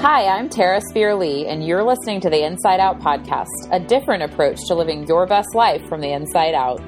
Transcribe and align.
Hi, 0.00 0.26
I'm 0.26 0.50
Tarrah 0.50 0.82
Speerlee, 0.92 1.48
and 1.48 1.66
you're 1.66 1.82
listening 1.82 2.20
to 2.20 2.28
the 2.28 2.44
Inside 2.44 2.80
Out 2.80 3.00
podcast, 3.00 3.46
a 3.72 3.80
different 3.80 4.22
approach 4.22 4.58
to 4.68 4.74
living 4.74 5.06
your 5.06 5.26
best 5.26 5.54
life 5.54 5.80
from 5.88 6.02
the 6.02 6.12
inside 6.12 6.52
out. 6.52 6.80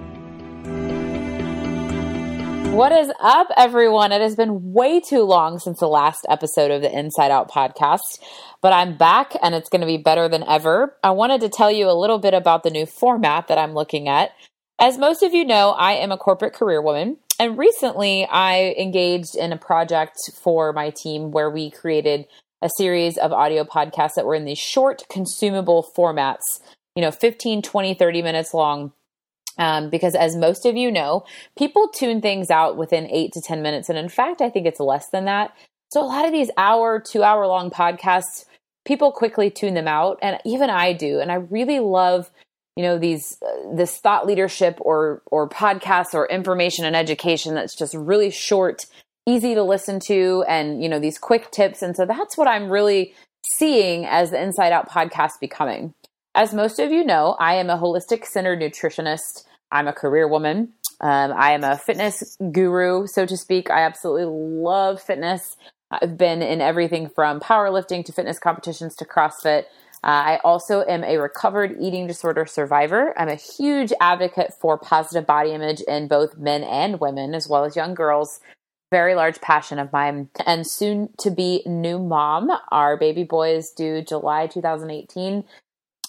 What 2.75 2.93
is 2.93 3.11
up, 3.19 3.49
everyone? 3.57 4.13
It 4.13 4.21
has 4.21 4.37
been 4.37 4.75
way 4.75 5.01
too 5.01 5.23
long 5.23 5.59
since 5.59 5.81
the 5.81 5.89
last 5.89 6.27
episode 6.29 6.71
of 6.71 6.83
the 6.83 6.97
Inside 6.97 7.31
Out 7.31 7.51
podcast, 7.51 8.21
but 8.61 8.75
I'm 8.75 8.99
back 8.99 9.33
and 9.43 9.55
it's 9.55 9.71
going 9.71 9.81
to 9.81 9.87
be 9.87 9.97
better 9.97 10.29
than 10.29 10.45
ever. 10.45 10.95
I 11.03 11.11
wanted 11.13 11.41
to 11.41 11.49
tell 11.49 11.73
you 11.73 11.89
a 11.89 11.99
little 11.99 12.19
bit 12.19 12.35
about 12.35 12.63
the 12.63 12.71
new 12.71 12.85
format 12.85 13.49
that 13.49 13.57
I'm 13.57 13.73
looking 13.73 14.07
at. 14.07 14.33
As 14.79 14.99
most 14.99 15.23
of 15.23 15.33
you 15.33 15.47
know, 15.47 15.71
I 15.71 15.93
am 15.93 16.13
a 16.13 16.19
corporate 16.19 16.53
career 16.53 16.83
woman, 16.83 17.17
and 17.41 17.57
recently 17.57 18.27
I 18.31 18.75
engaged 18.79 19.35
in 19.35 19.53
a 19.53 19.59
project 19.59 20.19
for 20.43 20.75
my 20.75 20.91
team 20.91 21.31
where 21.31 21.51
we 21.51 21.71
created 21.71 22.27
a 22.63 22.71
series 22.77 23.17
of 23.19 23.33
audio 23.33 23.65
podcasts 23.65 24.15
that 24.15 24.27
were 24.27 24.35
in 24.35 24.45
these 24.45 24.59
short, 24.59 25.05
consumable 25.09 25.87
formats, 25.97 26.61
you 26.95 27.03
know, 27.03 27.11
15, 27.11 27.63
20, 27.63 27.95
30 27.95 28.23
minutes 28.23 28.55
long 28.55 28.93
um, 29.59 29.91
because 29.91 30.15
as 30.15 30.37
most 30.37 30.65
of 30.65 30.77
you 30.77 30.91
know, 30.91 31.25
people 31.57 31.89
tune 31.89 32.21
things 32.21 32.51
out 32.51 32.77
within 32.77 33.11
eight 33.11 33.33
to 33.33 33.41
10 33.41 33.61
minutes. 33.61 33.89
And 33.89 33.99
in 33.99 34.09
fact, 34.09 34.41
I 34.41 34.51
think 34.51 34.67
it's 34.67 34.81
less 34.81 35.09
than 35.11 35.25
that. 35.25 35.53
So 35.91 36.01
a 36.01 36.07
lot 36.07 36.25
of 36.25 36.33
these 36.33 36.51
hour, 36.57 37.01
two 37.01 37.23
hour 37.23 37.47
long 37.47 37.71
podcasts, 37.71 38.45
people 38.87 39.11
quickly 39.11 39.51
tune 39.51 39.75
them 39.75 39.89
out. 39.89 40.19
And 40.23 40.39
even 40.45 40.71
I 40.71 40.93
do. 40.93 41.19
And 41.19 41.33
I 41.33 41.37
really 41.37 41.81
love, 41.81 42.31
you 42.77 42.85
know, 42.85 42.99
these, 42.99 43.37
uh, 43.43 43.75
this 43.75 43.99
thought 43.99 44.27
leadership 44.27 44.79
or, 44.81 45.23
or 45.27 45.49
podcasts 45.49 46.15
or 46.15 46.29
information 46.29 46.85
and 46.85 46.95
education 46.95 47.55
that's 47.55 47.75
just 47.75 47.95
really 47.95 48.31
short, 48.31 48.87
easy 49.29 49.55
to 49.55 49.63
listen 49.63 50.01
to 50.07 50.45
and, 50.49 50.83
you 50.83 50.89
know, 50.89 50.99
these 50.99 51.19
quick 51.19 51.51
tips. 51.51 51.83
And 51.83 51.95
so 51.95 52.07
that's 52.07 52.37
what 52.37 52.49
I'm 52.49 52.71
really 52.71 53.15
seeing 53.57 54.07
as 54.07 54.31
the 54.31 54.43
Inside 54.43 54.73
Out 54.73 54.89
podcast 54.89 55.41
becoming. 55.41 55.95
As 56.35 56.55
most 56.55 56.79
of 56.79 56.91
you 56.91 57.05
know, 57.05 57.37
I 57.39 57.55
am 57.55 57.69
a 57.69 57.79
holistic 57.79 58.25
centered 58.25 58.61
nutritionist 58.61 59.45
I'm 59.71 59.89
a 59.89 59.93
career 59.93 60.29
woman. 60.29 60.73
Um, 61.01 61.33
I 61.33 61.53
am 61.53 61.63
a 61.63 61.77
fitness 61.77 62.37
guru, 62.53 63.07
so 63.07 63.27
to 63.27 63.37
speak. 63.37 63.71
I 63.71 63.83
absolutely 63.83 64.25
love 64.25 65.01
fitness. 65.01 65.57
I've 65.91 66.17
been 66.17 66.43
in 66.43 66.61
everything 66.61 67.09
from 67.09 67.41
powerlifting 67.41 68.05
to 68.07 68.13
fitness 68.13 68.39
competitions 68.39 68.95
to 68.97 69.05
CrossFit. 69.05 69.65
Uh, 70.05 70.39
I 70.39 70.41
also 70.45 70.85
am 70.85 71.03
a 71.03 71.19
recovered 71.19 71.77
eating 71.81 72.07
disorder 72.07 72.47
survivor. 72.47 73.19
I'm 73.19 73.29
a 73.29 73.35
huge 73.35 73.93
advocate 74.01 74.55
for 74.61 74.79
positive 74.79 75.27
body 75.27 75.51
image 75.51 75.81
in 75.83 76.09
both 76.09 76.37
men 76.37 76.63
and 76.63 77.01
women, 77.01 77.35
as 77.35 77.49
well 77.49 77.65
as 77.65 77.75
young 77.77 77.95
girls. 77.95 78.41
Very 78.91 79.15
large 79.15 79.41
passion 79.41 79.79
of 79.79 79.93
mine. 79.93 80.31
And 80.47 80.67
soon 80.67 81.11
to 81.19 81.31
be 81.31 81.63
new 81.67 81.99
mom. 81.99 82.51
Our 82.71 82.97
baby 82.97 83.25
boy 83.25 83.55
is 83.57 83.71
due 83.77 84.03
July 84.03 84.47
2018. 84.47 85.45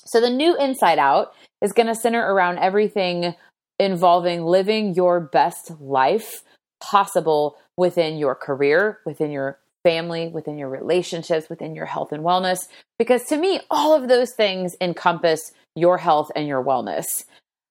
So 0.06 0.22
the 0.22 0.30
new 0.30 0.58
Inside 0.58 0.98
Out 0.98 1.34
is 1.62 1.74
going 1.74 1.88
to 1.88 1.96
center 1.96 2.22
around 2.22 2.60
everything 2.60 3.36
involving 3.78 4.44
living 4.44 4.94
your 4.94 5.20
best 5.20 5.72
life 5.80 6.44
possible 6.82 7.58
within 7.78 8.18
your 8.18 8.36
career, 8.36 9.00
within 9.06 9.32
your 9.32 9.60
family, 9.84 10.28
within 10.28 10.58
your 10.58 10.70
relationships, 10.70 11.50
within 11.50 11.76
your 11.76 11.86
health 11.86 12.12
and 12.12 12.24
wellness. 12.24 12.68
Because 12.98 13.24
to 13.26 13.38
me, 13.38 13.62
all 13.72 13.96
of 13.96 14.10
those 14.10 14.34
things 14.34 14.76
encompass 14.82 15.52
your 15.76 15.98
health 15.98 16.32
and 16.36 16.48
your 16.48 16.64
wellness. 16.64 17.24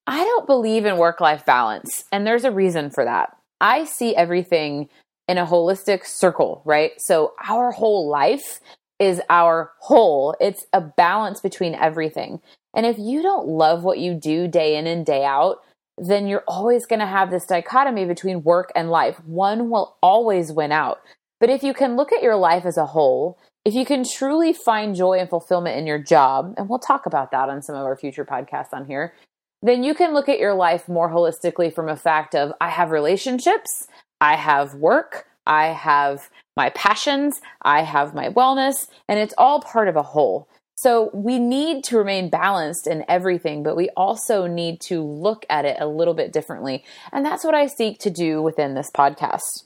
I 0.07 0.25
don't 0.25 0.47
believe 0.47 0.87
in 0.87 0.97
work 0.97 1.21
life 1.21 1.45
balance, 1.45 2.05
and 2.11 2.27
there's 2.27 2.45
a 2.45 2.51
reason 2.51 2.91
for 2.91 3.05
that. 3.05 3.37
I 3.61 3.85
see 3.85 4.15
everything 4.15 4.89
in 5.27 5.39
a 5.39 5.47
holistic 5.47 6.07
circle, 6.07 6.63
right? 6.65 6.93
So 6.99 7.35
our 7.47 7.71
whole 7.71 8.09
life 8.09 8.61
is 8.99 9.21
our 9.31 9.73
whole, 9.81 10.35
it's 10.41 10.67
a 10.73 10.81
balance 10.81 11.41
between 11.41 11.75
everything. 11.75 12.41
And 12.75 12.87
if 12.87 12.99
you 12.99 13.23
don't 13.23 13.47
love 13.47 13.85
what 13.85 13.99
you 13.99 14.15
do 14.15 14.49
day 14.49 14.77
in 14.77 14.87
and 14.87 15.05
day 15.05 15.25
out, 15.25 15.59
then 15.97 16.27
you're 16.27 16.45
always 16.47 16.87
going 16.87 17.01
to 17.01 17.07
have 17.07 17.31
this 17.31 17.47
dichotomy 17.47 18.05
between 18.05 18.43
work 18.43 18.71
and 18.75 18.91
life. 18.91 19.21
One 19.25 19.71
will 19.71 19.97
always 20.03 20.53
win 20.53 20.73
out. 20.73 21.01
But 21.41 21.51
if 21.51 21.63
you 21.63 21.75
can 21.75 21.97
look 21.97 22.13
at 22.13 22.23
your 22.23 22.37
life 22.37 22.65
as 22.65 22.77
a 22.77 22.87
whole, 22.87 23.39
if 23.65 23.75
you 23.75 23.85
can 23.85 24.05
truly 24.05 24.53
find 24.53 24.95
joy 24.95 25.19
and 25.19 25.29
fulfillment 25.29 25.77
in 25.77 25.87
your 25.87 25.99
job, 25.99 26.55
and 26.57 26.69
we'll 26.69 26.79
talk 26.79 27.07
about 27.07 27.31
that 27.33 27.49
on 27.49 27.63
some 27.63 27.77
of 27.77 27.83
our 27.83 27.97
future 27.97 28.25
podcasts 28.25 28.73
on 28.73 28.87
here, 28.87 29.15
then 29.63 29.83
you 29.83 29.95
can 29.95 30.15
look 30.15 30.29
at 30.29 30.39
your 30.39 30.55
life 30.55 30.89
more 30.89 31.11
holistically 31.11 31.73
from 31.75 31.89
a 31.89 31.97
fact 31.97 32.35
of 32.35 32.53
I 32.61 32.69
have 32.69 32.91
relationships, 32.91 33.87
I 34.21 34.37
have 34.37 34.75
work, 34.75 35.27
I 35.47 35.67
have 35.67 36.29
my 36.57 36.71
passions, 36.71 37.41
I 37.63 37.83
have 37.83 38.15
my 38.15 38.29
wellness, 38.29 38.89
and 39.09 39.19
it's 39.19 39.35
all 39.39 39.61
part 39.61 39.89
of 39.89 39.97
a 39.97 40.03
whole. 40.03 40.49
So 40.77 41.11
we 41.13 41.41
need 41.41 41.83
to 41.85 41.99
remain 41.99 42.31
balanced 42.31 42.87
in 42.87 43.05
everything, 43.09 43.65
but 43.65 43.77
we 43.77 43.89
also 43.97 44.47
need 44.47 44.81
to 44.83 45.03
look 45.03 45.45
at 45.51 45.65
it 45.65 45.77
a 45.81 45.89
little 45.89 46.15
bit 46.15 46.33
differently. 46.33 46.85
And 47.13 47.27
that's 47.27 47.43
what 47.43 47.55
I 47.55 47.67
seek 47.67 47.99
to 48.01 48.11
do 48.11 48.43
within 48.43 48.75
this 48.75 48.91
podcast. 48.97 49.65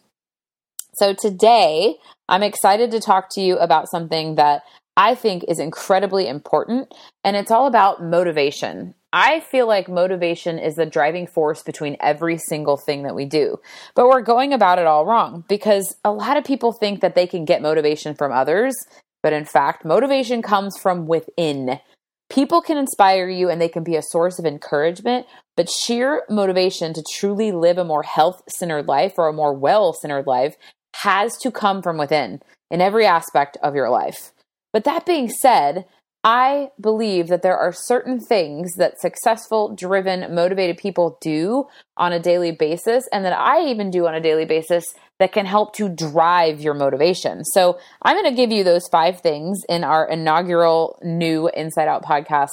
So 0.95 1.13
today, 1.13 1.97
I'm 2.29 2.43
excited 2.43 2.91
to 2.93 3.01
talk 3.01 3.29
to 3.33 3.43
you 3.43 3.59
about 3.59 3.91
something 3.91 4.37
that 4.37 4.63
I 4.97 5.15
think 5.15 5.45
is 5.49 5.59
incredibly 5.59 6.29
important, 6.29 6.93
and 7.25 7.37
it's 7.37 7.51
all 7.51 7.67
about 7.67 8.03
motivation. 8.03 8.95
I 9.13 9.41
feel 9.41 9.67
like 9.67 9.89
motivation 9.89 10.59
is 10.59 10.77
the 10.77 10.87
driving 10.87 11.27
force 11.27 11.63
between 11.63 11.97
every 12.01 12.39
single 12.39 12.79
thing 12.79 13.03
that 13.03 13.15
we 13.15 13.27
do. 13.27 13.59
But 13.95 14.09
we're 14.09 14.23
going 14.23 14.53
about 14.55 14.79
it 14.79 14.87
all 14.87 15.05
wrong 15.05 15.45
because 15.49 15.97
a 16.05 16.13
lot 16.13 16.37
of 16.37 16.45
people 16.45 16.73
think 16.73 17.01
that 17.01 17.15
they 17.15 17.27
can 17.27 17.45
get 17.45 17.61
motivation 17.61 18.15
from 18.15 18.33
others 18.33 18.75
but 19.23 19.33
in 19.33 19.45
fact, 19.45 19.85
motivation 19.85 20.43
comes 20.43 20.77
from 20.77 21.07
within. 21.07 21.81
People 22.29 22.61
can 22.61 22.77
inspire 22.77 23.29
you 23.29 23.49
and 23.49 23.61
they 23.61 23.69
can 23.69 23.85
be 23.85 23.97
a 23.97 24.03
source 24.03 24.39
of 24.39 24.45
encouragement, 24.45 25.27
but 25.57 25.71
sheer 25.71 26.25
motivation 26.29 26.93
to 26.95 27.05
truly 27.15 27.53
live 27.53 27.79
a 27.79 27.85
more 27.85 28.03
health 28.03 28.43
centered 28.49 28.89
life 28.89 29.15
or 29.17 29.29
a 29.29 29.33
more 29.33 29.55
well 29.55 29.93
centered 29.93 30.27
life 30.27 30.57
has 30.97 31.37
to 31.39 31.51
come 31.51 31.83
from 31.83 31.99
within 31.99 32.41
in 32.71 32.81
every 32.81 33.07
aspect 33.07 33.57
of 33.63 33.75
your 33.75 33.91
life. 33.91 34.33
But 34.73 34.85
that 34.85 35.07
being 35.07 35.29
said, 35.29 35.85
I 36.25 36.69
believe 36.81 37.27
that 37.29 37.43
there 37.43 37.59
are 37.59 37.73
certain 37.73 38.21
things 38.21 38.75
that 38.75 39.01
successful, 39.01 39.75
driven, 39.75 40.33
motivated 40.33 40.79
people 40.79 41.19
do 41.21 41.67
on 41.97 42.13
a 42.13 42.21
daily 42.21 42.53
basis, 42.53 43.09
and 43.13 43.25
that 43.25 43.37
I 43.37 43.65
even 43.65 43.91
do 43.91 44.07
on 44.07 44.15
a 44.15 44.21
daily 44.21 44.45
basis 44.45 44.85
that 45.19 45.33
can 45.33 45.47
help 45.47 45.75
to 45.77 45.89
drive 45.89 46.61
your 46.61 46.75
motivation. 46.75 47.45
So, 47.45 47.79
I'm 48.03 48.17
going 48.17 48.31
to 48.31 48.37
give 48.37 48.53
you 48.53 48.63
those 48.63 48.87
five 48.87 49.21
things 49.21 49.63
in 49.69 49.83
our 49.83 50.09
inaugural 50.09 50.99
new 51.03 51.49
Inside 51.49 51.89
Out 51.89 52.05
podcast 52.05 52.51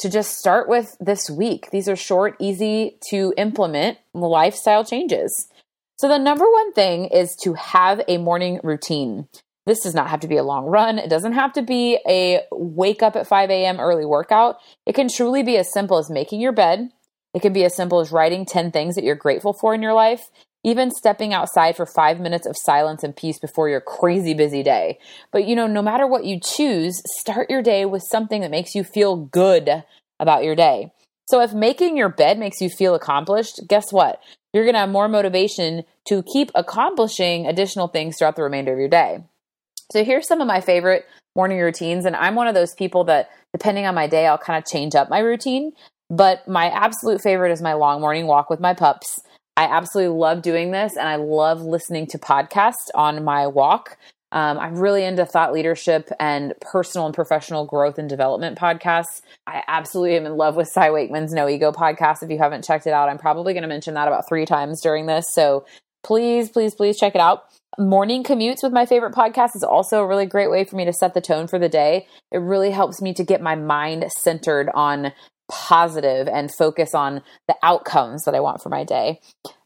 to 0.00 0.10
just 0.10 0.36
start 0.36 0.68
with 0.68 0.96
this 0.98 1.30
week. 1.30 1.70
These 1.70 1.88
are 1.88 1.96
short, 1.96 2.34
easy 2.40 2.98
to 3.10 3.32
implement 3.36 3.98
lifestyle 4.12 4.84
changes. 4.84 5.48
So, 5.98 6.08
the 6.08 6.18
number 6.18 6.50
one 6.50 6.72
thing 6.72 7.04
is 7.06 7.36
to 7.44 7.54
have 7.54 8.02
a 8.08 8.18
morning 8.18 8.58
routine. 8.64 9.28
This 9.66 9.82
does 9.82 9.94
not 9.94 10.10
have 10.10 10.20
to 10.20 10.28
be 10.28 10.36
a 10.36 10.42
long 10.42 10.66
run. 10.66 10.98
It 10.98 11.08
doesn't 11.08 11.32
have 11.32 11.52
to 11.54 11.62
be 11.62 11.98
a 12.06 12.42
wake 12.52 13.02
up 13.02 13.16
at 13.16 13.26
5 13.26 13.50
a.m. 13.50 13.80
early 13.80 14.04
workout. 14.04 14.56
It 14.86 14.94
can 14.94 15.08
truly 15.08 15.42
be 15.42 15.56
as 15.56 15.72
simple 15.72 15.98
as 15.98 16.10
making 16.10 16.40
your 16.40 16.52
bed. 16.52 16.90
It 17.32 17.42
can 17.42 17.52
be 17.52 17.64
as 17.64 17.74
simple 17.74 18.00
as 18.00 18.12
writing 18.12 18.44
10 18.44 18.70
things 18.70 18.94
that 18.94 19.04
you're 19.04 19.14
grateful 19.14 19.52
for 19.52 19.74
in 19.74 19.82
your 19.82 19.94
life, 19.94 20.22
even 20.62 20.90
stepping 20.90 21.32
outside 21.32 21.76
for 21.76 21.86
five 21.86 22.20
minutes 22.20 22.46
of 22.46 22.56
silence 22.56 23.02
and 23.02 23.16
peace 23.16 23.38
before 23.38 23.68
your 23.68 23.80
crazy 23.80 24.34
busy 24.34 24.62
day. 24.62 24.98
But 25.32 25.46
you 25.46 25.56
know, 25.56 25.66
no 25.66 25.82
matter 25.82 26.06
what 26.06 26.24
you 26.24 26.38
choose, 26.40 27.02
start 27.20 27.50
your 27.50 27.62
day 27.62 27.86
with 27.86 28.02
something 28.02 28.42
that 28.42 28.50
makes 28.50 28.74
you 28.74 28.84
feel 28.84 29.16
good 29.16 29.82
about 30.20 30.44
your 30.44 30.54
day. 30.54 30.92
So 31.26 31.40
if 31.40 31.54
making 31.54 31.96
your 31.96 32.10
bed 32.10 32.38
makes 32.38 32.60
you 32.60 32.68
feel 32.68 32.94
accomplished, 32.94 33.62
guess 33.66 33.92
what? 33.92 34.20
You're 34.52 34.64
going 34.64 34.74
to 34.74 34.80
have 34.80 34.90
more 34.90 35.08
motivation 35.08 35.84
to 36.06 36.22
keep 36.22 36.50
accomplishing 36.54 37.46
additional 37.46 37.88
things 37.88 38.16
throughout 38.16 38.36
the 38.36 38.42
remainder 38.42 38.72
of 38.72 38.78
your 38.78 38.88
day. 38.88 39.24
So 39.92 40.04
here's 40.04 40.26
some 40.26 40.40
of 40.40 40.46
my 40.46 40.60
favorite 40.60 41.06
morning 41.36 41.58
routines. 41.58 42.04
And 42.04 42.16
I'm 42.16 42.34
one 42.34 42.46
of 42.46 42.54
those 42.54 42.74
people 42.74 43.04
that, 43.04 43.28
depending 43.52 43.86
on 43.86 43.94
my 43.94 44.06
day, 44.06 44.26
I'll 44.26 44.38
kind 44.38 44.58
of 44.58 44.70
change 44.70 44.94
up 44.94 45.08
my 45.08 45.18
routine. 45.18 45.72
But 46.10 46.46
my 46.46 46.66
absolute 46.70 47.20
favorite 47.20 47.52
is 47.52 47.62
my 47.62 47.74
long 47.74 48.00
morning 48.00 48.26
walk 48.26 48.50
with 48.50 48.60
my 48.60 48.74
pups. 48.74 49.20
I 49.56 49.64
absolutely 49.64 50.16
love 50.16 50.42
doing 50.42 50.72
this 50.72 50.96
and 50.96 51.08
I 51.08 51.16
love 51.16 51.62
listening 51.62 52.06
to 52.08 52.18
podcasts 52.18 52.88
on 52.94 53.24
my 53.24 53.46
walk. 53.46 53.96
Um, 54.32 54.58
I'm 54.58 54.74
really 54.74 55.04
into 55.04 55.24
thought 55.24 55.52
leadership 55.52 56.10
and 56.18 56.54
personal 56.60 57.06
and 57.06 57.14
professional 57.14 57.66
growth 57.66 57.98
and 57.98 58.08
development 58.08 58.58
podcasts. 58.58 59.22
I 59.46 59.62
absolutely 59.68 60.16
am 60.16 60.26
in 60.26 60.36
love 60.36 60.56
with 60.56 60.66
Cy 60.66 60.90
Wakeman's 60.90 61.32
No 61.32 61.48
Ego 61.48 61.70
podcast. 61.70 62.24
If 62.24 62.30
you 62.30 62.38
haven't 62.38 62.64
checked 62.64 62.88
it 62.88 62.92
out, 62.92 63.08
I'm 63.08 63.18
probably 63.18 63.52
going 63.52 63.62
to 63.62 63.68
mention 63.68 63.94
that 63.94 64.08
about 64.08 64.28
three 64.28 64.44
times 64.44 64.80
during 64.80 65.06
this. 65.06 65.26
So 65.30 65.64
please, 66.04 66.50
please, 66.50 66.74
please 66.74 66.98
check 66.98 67.14
it 67.14 67.20
out. 67.20 67.44
Morning 67.78 68.22
commutes 68.22 68.62
with 68.62 68.72
my 68.72 68.86
favorite 68.86 69.14
podcast 69.14 69.56
is 69.56 69.64
also 69.64 70.00
a 70.00 70.06
really 70.06 70.26
great 70.26 70.50
way 70.50 70.64
for 70.64 70.76
me 70.76 70.84
to 70.84 70.92
set 70.92 71.14
the 71.14 71.20
tone 71.20 71.48
for 71.48 71.58
the 71.58 71.68
day. 71.68 72.06
It 72.30 72.38
really 72.38 72.70
helps 72.70 73.02
me 73.02 73.12
to 73.14 73.24
get 73.24 73.40
my 73.40 73.56
mind 73.56 74.04
centered 74.22 74.70
on 74.74 75.12
positive 75.50 76.28
and 76.28 76.54
focus 76.54 76.94
on 76.94 77.22
the 77.48 77.56
outcomes 77.62 78.24
that 78.24 78.34
I 78.34 78.40
want 78.40 78.62
for 78.62 78.68
my 78.68 78.84
day. 78.84 79.20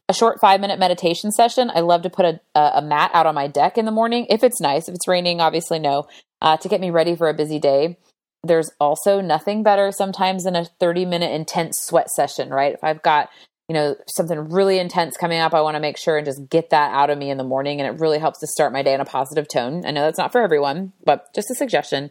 A 0.07 0.13
short 0.13 0.39
five 0.41 0.59
minute 0.59 0.79
meditation 0.79 1.31
session. 1.31 1.71
I 1.73 1.81
love 1.81 2.01
to 2.01 2.09
put 2.09 2.25
a, 2.25 2.39
a 2.59 2.81
mat 2.81 3.11
out 3.13 3.27
on 3.27 3.35
my 3.35 3.47
deck 3.47 3.77
in 3.77 3.85
the 3.85 3.91
morning 3.91 4.25
if 4.29 4.43
it's 4.43 4.59
nice. 4.59 4.89
If 4.89 4.95
it's 4.95 5.07
raining, 5.07 5.39
obviously 5.39 5.77
no. 5.77 6.07
uh, 6.41 6.57
to 6.57 6.67
get 6.67 6.81
me 6.81 6.89
ready 6.89 7.15
for 7.15 7.29
a 7.29 7.33
busy 7.33 7.59
day. 7.59 7.97
There's 8.43 8.71
also 8.79 9.21
nothing 9.21 9.63
better 9.63 9.91
sometimes 9.91 10.45
than 10.45 10.55
a 10.55 10.65
30 10.79 11.05
minute 11.05 11.31
intense 11.31 11.75
sweat 11.81 12.09
session, 12.09 12.49
right? 12.49 12.73
If 12.73 12.83
I've 12.83 13.03
got 13.03 13.29
you 13.69 13.75
know 13.75 13.95
something 14.07 14.49
really 14.49 14.79
intense 14.79 15.15
coming 15.15 15.39
up 15.39 15.53
i 15.53 15.61
want 15.61 15.75
to 15.75 15.79
make 15.79 15.97
sure 15.97 16.17
and 16.17 16.25
just 16.25 16.49
get 16.49 16.71
that 16.71 16.91
out 16.91 17.09
of 17.09 17.17
me 17.17 17.29
in 17.29 17.37
the 17.37 17.43
morning 17.43 17.79
and 17.79 17.87
it 17.87 18.01
really 18.01 18.19
helps 18.19 18.39
to 18.39 18.47
start 18.47 18.73
my 18.73 18.81
day 18.81 18.93
in 18.93 18.99
a 18.99 19.05
positive 19.05 19.47
tone 19.47 19.85
i 19.85 19.91
know 19.91 20.01
that's 20.01 20.17
not 20.17 20.31
for 20.31 20.41
everyone 20.41 20.91
but 21.05 21.33
just 21.33 21.51
a 21.51 21.55
suggestion 21.55 22.09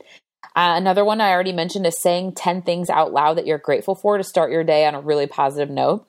uh, 0.56 0.75
another 0.76 1.05
one 1.05 1.20
i 1.20 1.31
already 1.31 1.52
mentioned 1.52 1.84
is 1.84 2.00
saying 2.00 2.32
10 2.32 2.62
things 2.62 2.88
out 2.88 3.12
loud 3.12 3.37
that 3.37 3.46
you're 3.46 3.58
grateful 3.58 3.94
for 3.94 4.16
to 4.16 4.25
start 4.25 4.52
your 4.52 4.64
day 4.64 4.87
on 4.87 4.94
a 4.94 5.00
really 5.00 5.26
positive 5.26 5.69
note 5.69 6.06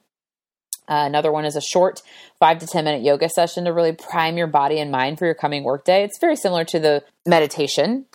uh, 0.88 1.06
another 1.06 1.32
one 1.32 1.46
is 1.46 1.56
a 1.56 1.62
short 1.62 2.02
five 2.40 2.60
to 2.60 2.68
10 2.68 2.84
minute 2.84 3.04
yoga 3.04 3.30
session 3.30 3.66
to 3.66 3.74
really 3.74 3.92
prime 3.92 4.38
your 4.38 4.48
body 4.48 4.80
and 4.80 4.92
mind 4.92 5.20
for 5.20 5.26
your 5.26 5.36
coming 5.36 5.64
workday. 5.64 6.04
It's 6.04 6.18
very 6.18 6.36
similar 6.36 6.66
to 6.66 6.80
the 6.80 7.04
meditation. 7.28 8.06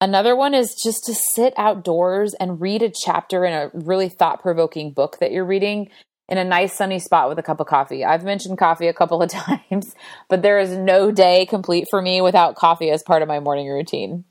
Another 0.00 0.36
one 0.36 0.54
is 0.54 0.80
just 0.80 1.04
to 1.06 1.14
sit 1.14 1.52
outdoors 1.56 2.34
and 2.34 2.60
read 2.60 2.82
a 2.82 2.92
chapter 2.94 3.44
in 3.44 3.52
a 3.52 3.70
really 3.72 4.08
thought 4.08 4.40
provoking 4.40 4.92
book 4.92 5.18
that 5.18 5.32
you're 5.32 5.44
reading 5.44 5.90
in 6.28 6.38
a 6.38 6.44
nice 6.44 6.76
sunny 6.76 6.98
spot 6.98 7.28
with 7.28 7.38
a 7.38 7.42
cup 7.42 7.60
of 7.60 7.66
coffee. 7.66 8.04
I've 8.04 8.24
mentioned 8.24 8.58
coffee 8.58 8.86
a 8.86 8.94
couple 8.94 9.22
of 9.22 9.30
times, 9.70 9.94
but 10.28 10.42
there 10.42 10.58
is 10.58 10.76
no 10.76 11.10
day 11.10 11.46
complete 11.46 11.86
for 11.90 12.00
me 12.00 12.20
without 12.20 12.56
coffee 12.56 12.90
as 12.90 13.02
part 13.02 13.22
of 13.22 13.28
my 13.28 13.40
morning 13.40 13.68
routine. 13.68 14.24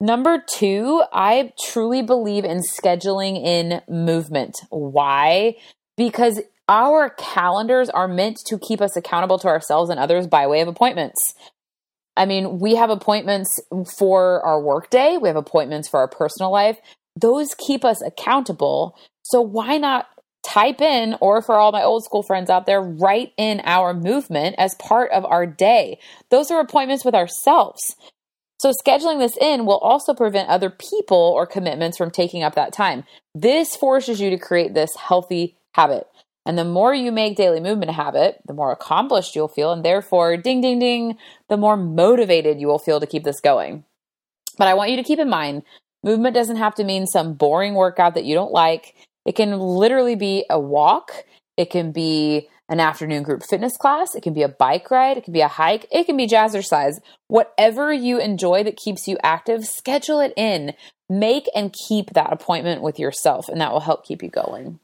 Number 0.00 0.44
two, 0.54 1.02
I 1.12 1.52
truly 1.60 2.02
believe 2.02 2.44
in 2.44 2.60
scheduling 2.60 3.44
in 3.44 3.82
movement. 3.88 4.56
Why? 4.70 5.56
Because 5.96 6.40
our 6.68 7.10
calendars 7.10 7.90
are 7.90 8.06
meant 8.06 8.38
to 8.46 8.58
keep 8.58 8.80
us 8.80 8.96
accountable 8.96 9.38
to 9.40 9.48
ourselves 9.48 9.90
and 9.90 9.98
others 9.98 10.28
by 10.28 10.46
way 10.46 10.60
of 10.60 10.68
appointments. 10.68 11.34
I 12.16 12.26
mean, 12.26 12.58
we 12.58 12.74
have 12.76 12.90
appointments 12.90 13.60
for 13.96 14.44
our 14.44 14.60
workday, 14.60 15.16
we 15.16 15.28
have 15.28 15.36
appointments 15.36 15.88
for 15.88 15.98
our 15.98 16.08
personal 16.08 16.52
life. 16.52 16.78
Those 17.16 17.54
keep 17.54 17.84
us 17.84 18.00
accountable. 18.02 18.96
So 19.22 19.40
why 19.40 19.78
not 19.78 20.06
type 20.42 20.80
in, 20.80 21.16
or 21.20 21.42
for 21.42 21.56
all 21.56 21.72
my 21.72 21.82
old 21.82 22.04
school 22.04 22.22
friends 22.22 22.50
out 22.50 22.66
there, 22.66 22.80
write 22.80 23.32
in 23.36 23.60
our 23.64 23.94
movement 23.94 24.56
as 24.58 24.74
part 24.76 25.10
of 25.12 25.24
our 25.24 25.46
day? 25.46 25.98
Those 26.30 26.50
are 26.50 26.60
appointments 26.60 27.04
with 27.04 27.14
ourselves. 27.14 27.96
So, 28.60 28.72
scheduling 28.72 29.20
this 29.20 29.36
in 29.40 29.66
will 29.66 29.78
also 29.78 30.14
prevent 30.14 30.48
other 30.48 30.70
people 30.70 31.32
or 31.36 31.46
commitments 31.46 31.96
from 31.96 32.10
taking 32.10 32.42
up 32.42 32.54
that 32.56 32.72
time. 32.72 33.04
This 33.34 33.76
forces 33.76 34.20
you 34.20 34.30
to 34.30 34.38
create 34.38 34.74
this 34.74 34.96
healthy 34.96 35.56
habit. 35.72 36.08
And 36.44 36.58
the 36.58 36.64
more 36.64 36.94
you 36.94 37.12
make 37.12 37.36
daily 37.36 37.60
movement 37.60 37.90
a 37.90 37.94
habit, 37.94 38.40
the 38.46 38.54
more 38.54 38.72
accomplished 38.72 39.36
you'll 39.36 39.48
feel. 39.48 39.70
And 39.70 39.84
therefore, 39.84 40.36
ding, 40.36 40.60
ding, 40.60 40.78
ding, 40.78 41.18
the 41.48 41.58
more 41.58 41.76
motivated 41.76 42.58
you 42.58 42.66
will 42.66 42.78
feel 42.78 43.00
to 43.00 43.06
keep 43.06 43.22
this 43.22 43.40
going. 43.40 43.84
But 44.56 44.66
I 44.66 44.74
want 44.74 44.90
you 44.90 44.96
to 44.96 45.02
keep 45.02 45.18
in 45.18 45.28
mind 45.28 45.62
movement 46.02 46.34
doesn't 46.34 46.56
have 46.56 46.74
to 46.76 46.84
mean 46.84 47.06
some 47.06 47.34
boring 47.34 47.74
workout 47.74 48.14
that 48.14 48.24
you 48.24 48.34
don't 48.34 48.52
like. 48.52 48.94
It 49.28 49.36
can 49.36 49.60
literally 49.60 50.14
be 50.14 50.46
a 50.48 50.58
walk, 50.58 51.12
it 51.58 51.68
can 51.68 51.92
be 51.92 52.48
an 52.70 52.80
afternoon 52.80 53.24
group 53.24 53.42
fitness 53.42 53.76
class, 53.76 54.14
it 54.14 54.22
can 54.22 54.32
be 54.32 54.40
a 54.40 54.48
bike 54.48 54.90
ride, 54.90 55.18
it 55.18 55.24
can 55.24 55.34
be 55.34 55.42
a 55.42 55.48
hike, 55.48 55.84
it 55.92 56.04
can 56.04 56.16
be 56.16 56.26
jazzercise. 56.26 56.94
Whatever 57.26 57.92
you 57.92 58.18
enjoy 58.18 58.64
that 58.64 58.78
keeps 58.78 59.06
you 59.06 59.18
active, 59.22 59.66
schedule 59.66 60.20
it 60.20 60.32
in. 60.34 60.72
Make 61.10 61.44
and 61.54 61.74
keep 61.88 62.14
that 62.14 62.32
appointment 62.32 62.80
with 62.80 62.98
yourself, 62.98 63.50
and 63.50 63.60
that 63.60 63.70
will 63.70 63.80
help 63.80 64.06
keep 64.06 64.22
you 64.22 64.30
going. 64.30 64.80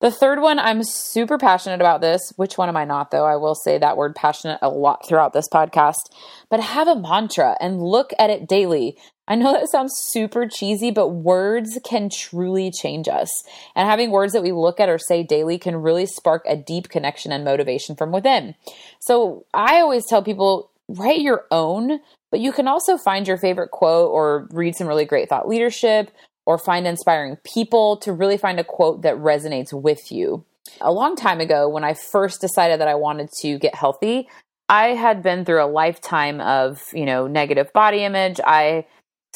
The 0.00 0.10
third 0.12 0.40
one, 0.40 0.60
I'm 0.60 0.84
super 0.84 1.38
passionate 1.38 1.80
about 1.80 2.00
this. 2.00 2.32
Which 2.36 2.56
one 2.56 2.68
am 2.68 2.76
I 2.76 2.84
not, 2.84 3.10
though? 3.10 3.26
I 3.26 3.36
will 3.36 3.56
say 3.56 3.78
that 3.78 3.96
word 3.96 4.14
passionate 4.14 4.60
a 4.62 4.68
lot 4.68 5.06
throughout 5.06 5.32
this 5.32 5.48
podcast. 5.52 6.12
But 6.48 6.60
have 6.60 6.86
a 6.86 6.94
mantra 6.94 7.56
and 7.60 7.82
look 7.82 8.12
at 8.16 8.30
it 8.30 8.48
daily. 8.48 8.96
I 9.26 9.34
know 9.34 9.52
that 9.52 9.70
sounds 9.70 9.92
super 9.96 10.46
cheesy, 10.46 10.92
but 10.92 11.08
words 11.08 11.78
can 11.84 12.10
truly 12.10 12.70
change 12.70 13.08
us. 13.08 13.28
And 13.74 13.88
having 13.88 14.12
words 14.12 14.32
that 14.34 14.42
we 14.42 14.52
look 14.52 14.78
at 14.78 14.88
or 14.88 14.98
say 14.98 15.24
daily 15.24 15.58
can 15.58 15.76
really 15.76 16.06
spark 16.06 16.44
a 16.46 16.56
deep 16.56 16.88
connection 16.88 17.32
and 17.32 17.44
motivation 17.44 17.96
from 17.96 18.12
within. 18.12 18.54
So 19.00 19.46
I 19.52 19.80
always 19.80 20.06
tell 20.06 20.22
people 20.22 20.70
write 20.88 21.20
your 21.20 21.44
own, 21.50 22.00
but 22.30 22.40
you 22.40 22.52
can 22.52 22.68
also 22.68 22.96
find 22.96 23.26
your 23.26 23.36
favorite 23.36 23.70
quote 23.70 24.10
or 24.10 24.48
read 24.52 24.76
some 24.76 24.86
really 24.86 25.04
great 25.04 25.28
thought 25.28 25.48
leadership 25.48 26.10
or 26.48 26.56
find 26.56 26.86
inspiring 26.86 27.36
people 27.44 27.98
to 27.98 28.10
really 28.10 28.38
find 28.38 28.58
a 28.58 28.64
quote 28.64 29.02
that 29.02 29.14
resonates 29.16 29.70
with 29.70 30.10
you. 30.10 30.46
A 30.80 30.90
long 30.90 31.14
time 31.14 31.40
ago, 31.40 31.68
when 31.68 31.84
I 31.84 31.92
first 31.92 32.40
decided 32.40 32.80
that 32.80 32.88
I 32.88 32.94
wanted 32.94 33.28
to 33.42 33.58
get 33.58 33.74
healthy, 33.74 34.30
I 34.66 34.94
had 34.94 35.22
been 35.22 35.44
through 35.44 35.62
a 35.62 35.68
lifetime 35.68 36.40
of, 36.40 36.80
you 36.94 37.04
know, 37.04 37.26
negative 37.26 37.70
body 37.74 38.02
image. 38.02 38.40
I 38.42 38.86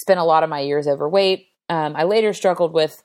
spent 0.00 0.20
a 0.20 0.24
lot 0.24 0.42
of 0.42 0.48
my 0.48 0.60
years 0.60 0.88
overweight. 0.88 1.48
Um, 1.68 1.94
I 1.96 2.04
later 2.04 2.32
struggled 2.32 2.72
with 2.72 3.02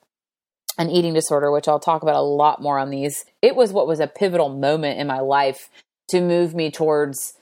an 0.77 0.89
eating 0.89 1.13
disorder, 1.13 1.51
which 1.51 1.67
I'll 1.67 1.77
talk 1.77 2.01
about 2.01 2.15
a 2.15 2.21
lot 2.21 2.61
more 2.61 2.79
on 2.79 2.91
these. 2.91 3.25
It 3.41 3.57
was 3.57 3.73
what 3.73 3.87
was 3.87 3.99
a 3.99 4.07
pivotal 4.07 4.47
moment 4.47 5.01
in 5.01 5.07
my 5.07 5.19
life 5.19 5.69
to 6.11 6.21
move 6.21 6.55
me 6.55 6.71
towards 6.71 7.33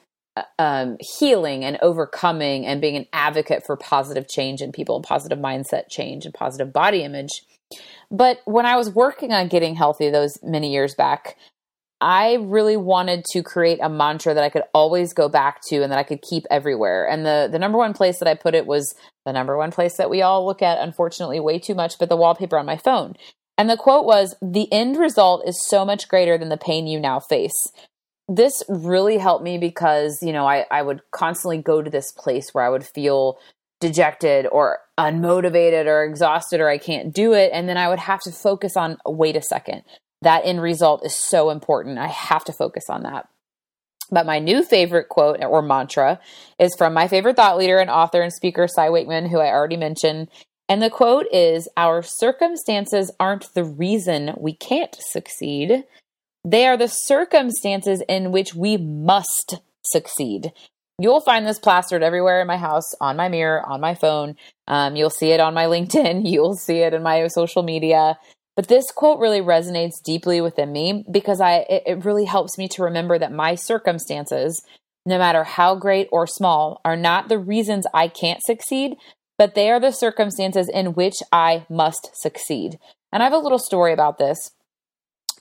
um, 0.60 0.98
healing 1.00 1.64
and 1.64 1.78
overcoming 1.82 2.66
and 2.66 2.82
being 2.82 2.98
an 2.98 3.08
advocate 3.14 3.66
for 3.66 3.78
positive 3.78 4.28
change 4.28 4.62
in 4.62 4.72
people, 4.72 4.96
and 4.96 5.06
positive 5.06 5.40
mindset 5.40 5.90
change, 5.90 6.26
and 6.26 6.34
positive 6.34 6.74
body 6.74 7.04
image. 7.04 7.44
But 8.12 8.40
when 8.46 8.66
I 8.66 8.76
was 8.76 8.90
working 8.90 9.32
on 9.32 9.48
getting 9.48 9.76
healthy 9.76 10.10
those 10.10 10.38
many 10.44 10.72
years 10.72 10.94
back, 10.96 11.38
I 12.02 12.36
really 12.36 12.78
wanted 12.78 13.24
to 13.32 13.42
create 13.42 13.80
a 13.82 13.90
mantra 13.90 14.34
that 14.34 14.44
I 14.44 14.50
could 14.50 14.64
always 14.74 15.14
go 15.14 15.30
back 15.30 15.62
to 15.70 15.82
and 15.82 15.92
that 15.92 16.00
I 16.00 16.04
could 16.04 16.22
keep 16.22 16.44
everywhere. 16.52 17.08
And 17.08 17.26
the 17.26 17.48
the 17.52 17.60
number 17.60 17.78
one 17.78 17.94
place 17.94 18.20
that 18.20 18.28
I 18.28 18.36
put 18.36 18.54
it 18.54 18.68
was 18.68 18.94
the 19.26 19.34
number 19.34 19.58
one 19.58 19.72
place 19.72 19.98
that 19.98 20.10
we 20.10 20.22
all 20.22 20.46
look 20.46 20.62
at 20.62 20.80
unfortunately 20.80 21.40
way 21.40 21.58
too 21.58 21.74
much, 21.74 21.98
but 21.98 22.10
the 22.10 22.18
wallpaper 22.18 22.58
on 22.58 22.66
my 22.66 22.78
phone. 22.78 23.16
And 23.58 23.70
the 23.70 23.78
quote 23.78 24.06
was, 24.06 24.36
"The 24.42 24.72
end 24.72 24.98
result 24.98 25.48
is 25.48 25.66
so 25.66 25.86
much 25.86 26.10
greater 26.10 26.38
than 26.38 26.50
the 26.50 26.58
pain 26.58 26.88
you 26.88 27.00
now 27.00 27.20
face." 27.20 27.72
This 28.28 28.64
really 28.68 29.18
helped 29.18 29.44
me 29.44 29.58
because 29.58 30.20
you 30.22 30.34
know 30.34 30.48
I, 30.48 30.66
I 30.72 30.82
would 30.82 31.02
constantly 31.12 31.60
go 31.60 31.82
to 31.82 31.90
this 31.90 32.12
place 32.12 32.50
where 32.54 32.64
i 32.64 32.70
would 32.70 32.86
feel 32.86 33.38
dejected 33.80 34.48
or 34.52 34.80
unmotivated 34.98 35.86
or 35.86 36.04
exhausted 36.04 36.60
or 36.60 36.70
i 36.70 36.78
can't 36.78 37.14
do 37.14 37.34
it. 37.34 37.52
And 37.54 37.70
then 37.70 37.78
i 37.78 37.88
would 37.88 38.00
have 38.00 38.22
to 38.22 38.32
focus 38.32 38.76
on 38.76 38.98
wait 39.06 39.36
a 39.36 39.42
second 39.42 39.84
that 40.26 40.42
end 40.44 40.62
result 40.62 41.06
is 41.06 41.16
so 41.16 41.52
important. 41.52 42.00
I 42.00 42.08
have 42.08 42.44
to 42.46 42.54
focus 42.54 42.86
on 42.90 43.04
that. 43.04 43.28
But 44.12 44.26
my 44.26 44.40
new 44.40 44.64
favorite 44.64 45.08
quote 45.08 45.44
or 45.44 45.62
mantra 45.62 46.20
is 46.60 46.76
from 46.76 46.94
my 46.94 47.08
favorite 47.08 47.36
thought 47.36 47.58
leader 47.58 47.80
and 47.80 47.90
author 47.90 48.22
and 48.22 48.34
speaker 48.34 48.68
cy 48.68 48.90
wakeman 48.90 49.30
who 49.30 49.40
i 49.40 49.48
already 49.48 49.78
mentioned. 49.78 50.30
And 50.68 50.82
the 50.82 50.90
quote 50.90 51.28
is 51.32 51.70
Our 51.78 52.02
circumstances 52.02 53.12
aren't 53.20 53.54
the 53.54 53.64
reason 53.64 54.34
we 54.38 54.54
can't 54.54 54.96
succeed. 55.00 55.84
They 56.46 56.68
are 56.68 56.78
the 56.78 56.88
circumstances 56.88 58.04
in 58.08 58.32
which 58.32 58.54
we 58.54 58.78
must 58.78 59.56
succeed. 59.84 60.54
You'll 61.00 61.20
find 61.20 61.46
this 61.46 61.58
plastered 61.58 62.04
everywhere 62.04 62.40
in 62.40 62.48
my 62.48 62.58
house, 62.58 62.94
on 63.02 63.18
my 63.18 63.28
mirror, 63.30 63.68
on 63.68 63.82
my 63.82 63.96
phone. 63.96 64.36
Um, 64.68 64.96
you'll 64.96 65.10
see 65.10 65.32
it 65.32 65.40
on 65.40 65.56
my 65.56 65.66
LinkedIn. 65.66 66.30
You'll 66.30 66.56
see 66.56 66.78
it 66.78 66.94
in 66.94 67.02
my 67.02 67.28
social 67.30 67.64
media. 67.64 68.20
But 68.56 68.68
this 68.68 68.86
quote 68.92 69.20
really 69.20 69.42
resonates 69.42 70.02
deeply 70.04 70.40
within 70.40 70.72
me 70.72 71.04
because 71.12 71.42
I 71.42 71.66
it, 71.70 71.84
it 71.88 72.06
really 72.06 72.26
helps 72.26 72.58
me 72.58 72.68
to 72.70 72.84
remember 72.84 73.18
that 73.18 73.34
my 73.34 73.56
circumstances, 73.56 74.64
no 75.06 75.18
matter 75.18 75.44
how 75.44 75.76
great 75.76 76.08
or 76.12 76.28
small, 76.28 76.80
are 76.86 76.96
not 76.96 77.28
the 77.28 77.40
reasons 77.40 77.88
I 77.94 78.08
can't 78.08 78.40
succeed, 78.46 78.96
but 79.38 79.56
they 79.56 79.72
are 79.72 79.80
the 79.80 79.92
circumstances 79.92 80.70
in 80.70 80.94
which 80.94 81.16
I 81.32 81.66
must 81.70 82.12
succeed. 82.14 82.78
And 83.12 83.24
I 83.24 83.26
have 83.26 83.34
a 83.34 83.40
little 83.40 83.60
story 83.60 83.92
about 83.92 84.20
this 84.20 84.52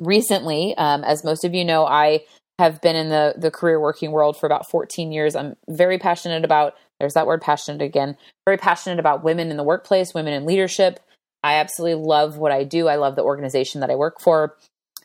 recently, 0.01 0.75
um, 0.77 1.05
as 1.05 1.25
most 1.25 1.45
of 1.45 1.55
you 1.55 1.65
know, 1.65 1.87
I 1.87 2.25
have 2.59 2.81
been 2.81 2.97
in 2.97 3.09
the 3.09 3.35
the 3.37 3.51
career 3.51 3.81
working 3.81 4.13
world 4.13 4.37
for 4.37 4.47
about 4.47 4.71
14 4.71 5.13
years. 5.13 5.35
I'm 5.35 5.57
very 5.69 5.99
passionate 5.99 6.45
about 6.45 6.75
there's 7.01 7.15
that 7.15 7.27
word 7.27 7.43
passionate 7.43 7.83
again. 7.83 8.17
Very 8.47 8.59
passionate 8.59 8.99
about 8.99 9.25
women 9.25 9.51
in 9.51 9.57
the 9.57 9.65
workplace, 9.65 10.15
women 10.15 10.33
in 10.33 10.47
leadership. 10.47 11.01
I 11.43 11.57
absolutely 11.57 12.03
love 12.03 12.39
what 12.39 12.53
I 12.53 12.65
do. 12.65 12.89
I 12.89 12.97
love 12.97 13.17
the 13.17 13.23
organization 13.23 13.81
that 13.81 13.91
I 13.91 13.97
work 13.97 14.21
for. 14.21 14.57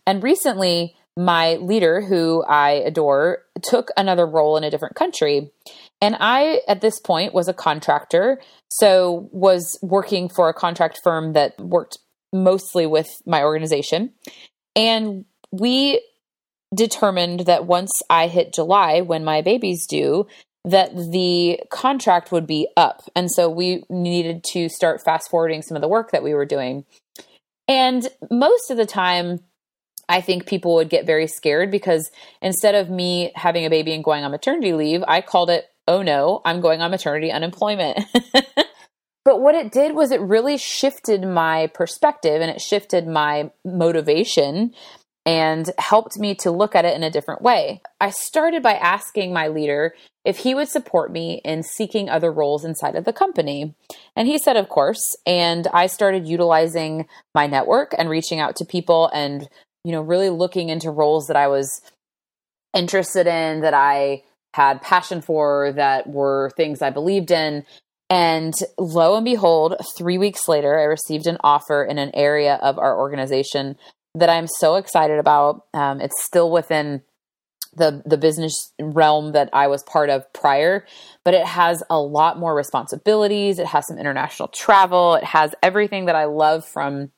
And 0.05 0.23
recently, 0.23 0.95
my 1.17 1.55
leader, 1.55 2.01
who 2.01 2.43
I 2.45 2.71
adore, 2.71 3.39
took 3.61 3.89
another 3.97 4.25
role 4.25 4.55
in 4.55 4.63
a 4.63 4.71
different 4.71 4.95
country. 4.95 5.51
And 6.01 6.15
I, 6.19 6.61
at 6.67 6.79
this 6.79 6.99
point, 6.99 7.33
was 7.33 7.49
a 7.49 7.53
contractor. 7.53 8.39
So, 8.71 9.27
was 9.33 9.77
working 9.81 10.29
for 10.29 10.47
a 10.47 10.53
contract 10.53 11.01
firm 11.03 11.33
that 11.33 11.59
worked 11.59 11.97
mostly 12.31 12.85
with 12.85 13.21
my 13.25 13.43
organization. 13.43 14.13
And 14.75 15.25
we 15.51 16.01
determined 16.73 17.41
that 17.41 17.65
once 17.65 17.91
I 18.09 18.27
hit 18.27 18.53
July, 18.53 19.01
when 19.01 19.23
my 19.23 19.41
baby's 19.41 19.87
due, 19.87 20.27
that 20.65 20.95
the 20.95 21.59
contract 21.69 22.31
would 22.31 22.45
be 22.45 22.67
up. 22.77 23.01
And 23.15 23.31
so 23.31 23.49
we 23.49 23.83
needed 23.89 24.43
to 24.51 24.69
start 24.69 25.03
fast 25.03 25.29
forwarding 25.29 25.61
some 25.61 25.75
of 25.75 25.81
the 25.81 25.87
work 25.87 26.11
that 26.11 26.23
we 26.23 26.33
were 26.33 26.45
doing. 26.45 26.85
And 27.67 28.07
most 28.29 28.69
of 28.69 28.77
the 28.77 28.85
time, 28.85 29.39
I 30.07 30.21
think 30.21 30.47
people 30.47 30.75
would 30.75 30.89
get 30.89 31.05
very 31.05 31.27
scared 31.27 31.71
because 31.71 32.09
instead 32.41 32.75
of 32.75 32.89
me 32.89 33.31
having 33.35 33.65
a 33.65 33.69
baby 33.69 33.93
and 33.93 34.03
going 34.03 34.23
on 34.23 34.31
maternity 34.31 34.73
leave, 34.73 35.03
I 35.07 35.21
called 35.21 35.49
it 35.49 35.65
oh 35.89 36.03
no, 36.03 36.39
I'm 36.45 36.61
going 36.61 36.81
on 36.81 36.91
maternity 36.91 37.31
unemployment. 37.31 38.05
but 39.29 39.41
what 39.41 39.53
it 39.53 39.71
did 39.71 39.93
was 39.93 40.09
it 40.09 40.21
really 40.21 40.57
shifted 40.57 41.21
my 41.21 41.67
perspective 41.67 42.41
and 42.41 42.49
it 42.49 42.59
shifted 42.59 43.05
my 43.05 43.51
motivation 43.63 44.73
and 45.23 45.69
helped 45.77 46.17
me 46.17 46.33
to 46.33 46.49
look 46.49 46.73
at 46.73 46.83
it 46.83 46.95
in 46.95 47.03
a 47.03 47.11
different 47.11 47.43
way. 47.43 47.79
I 48.01 48.09
started 48.09 48.63
by 48.63 48.73
asking 48.73 49.31
my 49.31 49.47
leader 49.47 49.93
if 50.25 50.39
he 50.39 50.55
would 50.55 50.67
support 50.67 51.11
me 51.11 51.41
in 51.45 51.61
seeking 51.61 52.09
other 52.09 52.31
roles 52.31 52.65
inside 52.65 52.95
of 52.95 53.05
the 53.05 53.13
company. 53.13 53.75
And 54.15 54.27
he 54.27 54.39
said, 54.39 54.57
of 54.57 54.67
course. 54.67 55.15
And 55.27 55.67
I 55.71 55.85
started 55.85 56.27
utilizing 56.27 57.05
my 57.35 57.45
network 57.45 57.93
and 57.99 58.09
reaching 58.09 58.39
out 58.39 58.55
to 58.55 58.65
people 58.65 59.11
and, 59.13 59.47
you 59.83 59.91
know, 59.91 60.01
really 60.01 60.31
looking 60.31 60.69
into 60.69 60.89
roles 60.89 61.27
that 61.27 61.37
I 61.37 61.49
was 61.49 61.83
interested 62.73 63.27
in, 63.27 63.61
that 63.61 63.75
I 63.75 64.23
had 64.55 64.81
passion 64.81 65.21
for, 65.21 65.71
that 65.73 66.07
were 66.07 66.49
things 66.57 66.81
I 66.81 66.89
believed 66.89 67.29
in. 67.29 67.63
And 68.09 68.53
lo 68.77 69.15
and 69.15 69.25
behold, 69.25 69.75
three 69.97 70.17
weeks 70.17 70.47
later, 70.47 70.79
I 70.79 70.83
received 70.83 71.27
an 71.27 71.37
offer 71.41 71.83
in 71.83 71.99
an 71.99 72.11
area 72.15 72.55
of 72.55 72.79
our 72.79 72.97
organization 72.97 73.77
that 74.15 74.29
I'm 74.29 74.47
so 74.47 74.75
excited 74.75 75.19
about. 75.19 75.65
Um, 75.73 76.01
it's 76.01 76.23
still 76.23 76.51
within 76.51 77.03
the 77.75 78.01
the 78.05 78.17
business 78.17 78.73
realm 78.79 79.33
that 79.33 79.49
I 79.53 79.67
was 79.67 79.83
part 79.83 80.09
of 80.09 80.31
prior, 80.33 80.85
but 81.23 81.35
it 81.35 81.45
has 81.45 81.83
a 81.89 81.99
lot 81.99 82.39
more 82.39 82.55
responsibilities. 82.55 83.59
It 83.59 83.67
has 83.67 83.85
some 83.87 83.99
international 83.99 84.47
travel. 84.49 85.15
It 85.15 85.23
has 85.23 85.53
everything 85.61 86.05
that 86.05 86.15
I 86.15 86.25
love 86.25 86.65
from, 86.65 87.11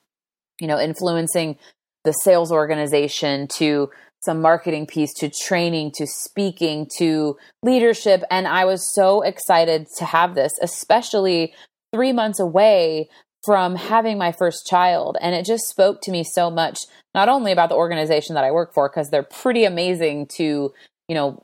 you 0.59 0.67
know, 0.67 0.77
influencing 0.77 1.57
the 2.03 2.11
sales 2.11 2.51
organization 2.51 3.47
to 3.47 3.89
some 4.21 4.41
marketing 4.41 4.85
piece 4.85 5.13
to 5.15 5.29
training 5.29 5.91
to 5.95 6.05
speaking 6.05 6.87
to 6.97 7.37
leadership 7.63 8.23
and 8.29 8.47
I 8.47 8.65
was 8.65 8.93
so 8.93 9.21
excited 9.21 9.87
to 9.97 10.05
have 10.05 10.35
this, 10.35 10.53
especially 10.61 11.53
3 11.93 12.13
months 12.13 12.39
away 12.39 13.09
from 13.43 13.75
having 13.75 14.19
my 14.19 14.31
first 14.31 14.67
child. 14.67 15.17
And 15.19 15.33
it 15.33 15.45
just 15.45 15.67
spoke 15.67 16.01
to 16.01 16.11
me 16.11 16.23
so 16.23 16.51
much, 16.51 16.79
not 17.15 17.27
only 17.27 17.51
about 17.51 17.69
the 17.69 17.75
organization 17.75 18.35
that 18.35 18.43
I 18.43 18.51
work 18.51 18.73
for, 18.73 18.87
because 18.87 19.09
they're 19.09 19.23
pretty 19.23 19.63
amazing 19.63 20.27
to, 20.37 20.71
you 21.07 21.15
know, 21.15 21.43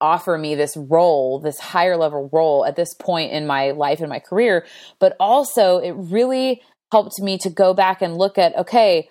offer 0.00 0.38
me 0.38 0.54
this 0.54 0.76
role, 0.76 1.40
this 1.40 1.58
higher 1.58 1.96
level 1.96 2.28
role 2.32 2.64
at 2.64 2.76
this 2.76 2.94
point 2.94 3.32
in 3.32 3.46
my 3.46 3.72
life 3.72 4.00
and 4.00 4.08
my 4.08 4.20
career, 4.20 4.64
but 5.00 5.16
also 5.18 5.78
it 5.78 5.92
really 5.92 6.62
helped 6.92 7.20
me 7.20 7.38
to 7.38 7.50
go 7.50 7.74
back 7.74 8.02
and 8.02 8.16
look 8.16 8.38
at, 8.38 8.56
okay, 8.56 9.08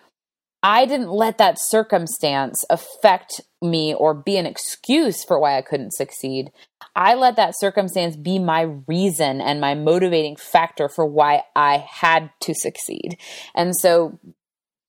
I 0.64 0.86
didn't 0.86 1.10
let 1.10 1.38
that 1.40 1.60
circumstance 1.60 2.64
affect 2.70 3.42
me 3.62 3.94
or 3.94 4.14
be 4.14 4.38
an 4.38 4.46
excuse 4.46 5.24
for 5.24 5.40
why 5.40 5.58
I 5.58 5.62
couldn't 5.62 5.94
succeed. 5.94 6.52
I 6.96 7.16
let 7.16 7.36
that 7.38 7.58
circumstance 7.58 8.16
be 8.16 8.38
my 8.38 8.62
reason 8.88 9.42
and 9.42 9.62
my 9.62 9.76
motivating 9.76 10.36
factor 10.36 10.90
for 10.90 11.06
why 11.06 11.44
I 11.56 11.78
had 11.78 12.30
to 12.42 12.54
succeed. 12.54 13.18
And 13.56 13.76
so 13.76 14.20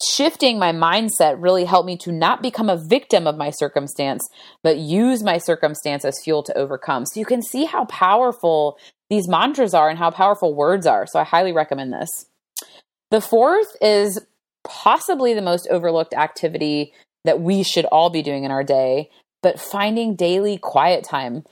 shifting 0.03 0.59
my 0.59 0.73
mindset 0.73 1.37
really 1.39 1.65
helped 1.65 1.87
me 1.87 1.97
to 1.99 2.13
not 2.13 2.43
become 2.43 2.69
a 2.69 2.77
victim 2.77 3.27
of 3.27 3.37
my 3.37 3.51
circumstance, 3.51 4.29
but 4.63 4.79
use 4.79 5.23
my 5.23 5.39
circumstance 5.39 6.05
as 6.05 6.21
fuel 6.23 6.43
to 6.43 6.59
overcome. 6.59 7.07
So 7.07 7.21
you 7.21 7.27
can 7.27 7.43
see 7.43 7.65
how 7.65 7.85
powerful 7.87 8.79
these 9.09 9.29
mantras 9.29 9.75
are 9.75 9.89
and 9.89 9.99
how 9.99 10.11
powerful 10.11 10.55
words 10.55 10.87
are. 10.87 11.07
So 11.07 11.19
I 11.21 11.25
highly 11.25 11.53
recommend 11.53 11.93
this. 11.93 12.11
The 13.11 13.21
fourth 13.21 13.77
is 13.81 14.21
possibly 14.65 15.35
the 15.35 15.43
most 15.43 15.69
overlooked 15.71 16.15
activity 16.15 16.93
that 17.25 17.41
we 17.41 17.63
should 17.63 17.85
all 17.87 18.11
be 18.11 18.23
doing 18.23 18.45
in 18.45 18.51
our 18.51 18.65
day, 18.65 19.11
but 19.43 19.61
finding 19.61 20.17
daily 20.17 20.59
quiet 20.59 21.05
time. 21.05 21.45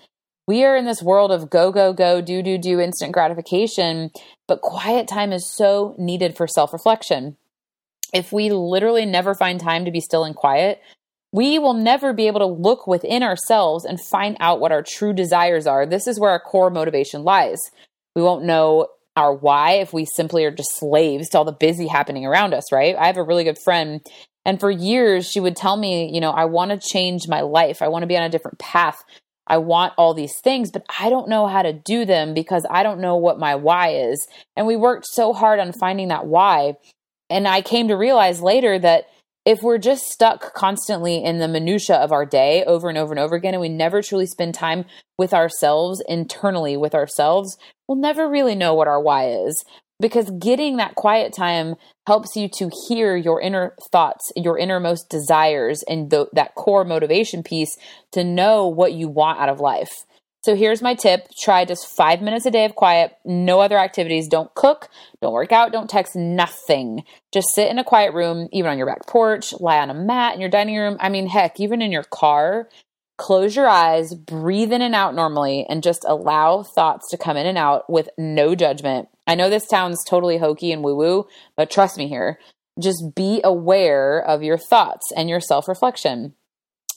We 0.47 0.65
are 0.65 0.77
in 0.77 0.85
this 0.85 1.03
world 1.03 1.31
of 1.31 1.51
go, 1.51 1.71
go, 1.71 1.93
go, 1.93 2.21
do, 2.21 2.43
do, 2.43 2.59
do, 2.59 2.81
instant 2.81 3.13
gratification, 3.13 4.11
but 4.49 4.63
quiet 4.63 5.07
time 5.07 5.33
is 5.33 5.49
so 5.49 5.95
needed 5.97 6.37
for 6.37 6.49
self 6.49 6.73
reflection. 6.73 7.37
If 8.13 8.33
we 8.33 8.51
literally 8.51 9.07
never 9.07 9.35
find 9.35 9.61
time 9.61 9.85
to 9.85 9.93
be 9.93 10.01
still 10.01 10.25
and 10.25 10.35
quiet, 10.35 10.81
we 11.33 11.59
will 11.61 11.75
never 11.75 12.13
be 12.13 12.27
able 12.27 12.41
to 12.41 12.47
look 12.47 12.87
within 12.87 13.23
ourselves 13.23 13.85
and 13.85 14.01
find 14.01 14.37
out 14.41 14.61
what 14.61 14.73
our 14.73 14.83
true 14.83 15.13
desires 15.13 15.67
are. 15.67 15.87
This 15.87 16.09
is 16.09 16.19
where 16.19 16.33
our 16.33 16.41
core 16.41 16.71
motivation 16.71 17.23
lies. 17.23 17.59
We 18.17 18.23
won't 18.23 18.45
know 18.45 18.89
our 19.17 19.35
why 19.35 19.73
if 19.73 19.93
we 19.93 20.07
simply 20.17 20.45
are 20.45 20.51
just 20.51 20.79
slaves 20.79 21.29
to 21.31 21.39
all 21.39 21.45
the 21.45 21.53
busy 21.53 21.87
happening 21.87 22.25
around 22.25 22.55
us, 22.55 22.73
right? 22.73 22.97
I 22.97 23.07
have 23.07 23.17
a 23.17 23.23
really 23.23 23.45
good 23.45 23.59
friend 23.63 24.01
and 24.45 24.59
for 24.59 24.71
years 24.71 25.31
she 25.31 25.41
would 25.41 25.57
tell 25.57 25.77
me, 25.77 26.11
you 26.13 26.21
know, 26.21 26.31
I 26.31 26.47
want 26.47 26.71
to 26.71 26.89
change 26.89 27.29
my 27.29 27.43
life. 27.43 27.83
I 27.83 27.89
want 27.89 28.03
to 28.03 28.07
be 28.07 28.17
on 28.17 28.23
a 28.23 28.31
different 28.31 28.59
path. 28.59 29.03
I 29.47 29.59
want 29.59 29.95
all 29.99 30.15
these 30.15 30.39
things, 30.43 30.71
but 30.71 30.85
I 30.99 31.11
don't 31.11 31.29
know 31.29 31.47
how 31.47 31.63
to 31.63 31.73
do 31.73 32.05
them 32.05 32.35
because 32.35 32.65
I 32.71 32.83
don't 32.83 33.01
know 33.01 33.17
what 33.17 33.39
my 33.39 33.57
why 33.57 33.95
is. 33.95 34.27
And 34.57 34.67
we 34.67 34.77
worked 34.77 35.07
so 35.07 35.33
hard 35.33 35.59
on 35.59 35.73
finding 35.73 36.09
that 36.09 36.27
why. 36.27 36.75
And 37.29 37.49
I 37.49 37.61
came 37.61 37.89
to 37.89 37.97
realize 37.97 38.41
later 38.41 38.79
that 38.79 39.07
if 39.45 39.63
we're 39.63 39.79
just 39.79 40.05
stuck 40.05 40.55
constantly 40.55 41.25
in 41.25 41.39
the 41.39 41.49
minutia 41.49 41.97
of 41.97 42.13
our 42.13 42.27
day 42.27 42.63
over 42.65 42.89
and 42.89 42.99
over 42.99 43.13
and 43.13 43.19
over 43.19 43.35
again 43.35 43.55
and 43.55 43.61
we 43.61 43.69
never 43.69 44.03
truly 44.03 44.27
spend 44.27 44.55
time 44.55 44.85
with 45.19 45.33
ourselves 45.33 46.03
internally 46.09 46.77
with 46.77 46.95
ourselves 46.95 47.57
we'll 47.91 47.99
never 47.99 48.31
really 48.31 48.55
know 48.55 48.73
what 48.73 48.87
our 48.87 49.03
why 49.03 49.29
is 49.31 49.65
because 49.99 50.31
getting 50.39 50.77
that 50.77 50.95
quiet 50.95 51.35
time 51.37 51.75
helps 52.07 52.37
you 52.37 52.49
to 52.49 52.71
hear 52.87 53.17
your 53.17 53.41
inner 53.41 53.75
thoughts 53.91 54.31
your 54.37 54.57
innermost 54.57 55.11
desires 55.11 55.83
and 55.89 56.09
the, 56.11 56.27
that 56.33 56.55
core 56.55 56.85
motivation 56.85 57.43
piece 57.43 57.77
to 58.13 58.23
know 58.23 58.69
what 58.69 58.93
you 58.93 59.09
want 59.09 59.41
out 59.41 59.49
of 59.49 59.59
life 59.59 60.05
so 60.43 60.55
here's 60.55 60.81
my 60.81 60.95
tip 60.95 61.29
try 61.37 61.65
just 61.65 61.87
five 61.87 62.23
minutes 62.23 62.47
a 62.47 62.51
day 62.51 62.65
of 62.65 62.75
quiet, 62.75 63.13
no 63.27 63.61
other 63.61 63.77
activities. 63.77 64.27
Don't 64.27 64.53
cook, 64.55 64.89
don't 65.21 65.35
work 65.35 65.53
out, 65.53 65.71
don't 65.71 65.91
text, 65.91 66.17
nothing. 66.17 67.05
Just 67.31 67.49
sit 67.55 67.71
in 67.71 67.79
a 67.79 67.85
quiet 67.85 68.15
room, 68.15 68.49
even 68.51 68.71
on 68.71 68.79
your 68.79 68.87
back 68.87 69.07
porch, 69.07 69.53
lie 69.61 69.81
on 69.81 69.91
a 69.91 69.95
mat 69.95 70.35
in 70.35 70.41
your 70.41 70.49
dining 70.49 70.79
room. 70.79 70.97
I 70.99 71.11
mean, 71.11 71.27
heck, 71.27 71.61
even 71.61 71.83
in 71.83 71.93
your 71.93 72.05
car. 72.05 72.71
Close 73.21 73.55
your 73.55 73.69
eyes, 73.69 74.15
breathe 74.15 74.73
in 74.73 74.83
and 74.83 74.95
out 74.95 75.15
normally, 75.15 75.67
and 75.69 75.83
just 75.83 76.05
allow 76.09 76.63
thoughts 76.63 77.11
to 77.11 77.19
come 77.19 77.37
in 77.37 77.47
and 77.47 77.59
out 77.59 77.89
with 77.91 78.09
no 78.17 78.55
judgment. 78.55 79.09
I 79.27 79.35
know 79.35 79.51
this 79.51 79.69
sounds 79.69 80.05
totally 80.05 80.39
hokey 80.39 80.73
and 80.73 80.83
woo 80.83 80.97
woo, 80.97 81.27
but 81.57 81.71
trust 81.71 81.99
me 81.99 82.09
here. 82.09 82.39
Just 82.81 83.15
be 83.15 83.41
aware 83.45 84.21
of 84.21 84.43
your 84.43 84.57
thoughts 84.57 85.13
and 85.15 85.29
your 85.29 85.41
self 85.41 85.69
reflection 85.69 86.35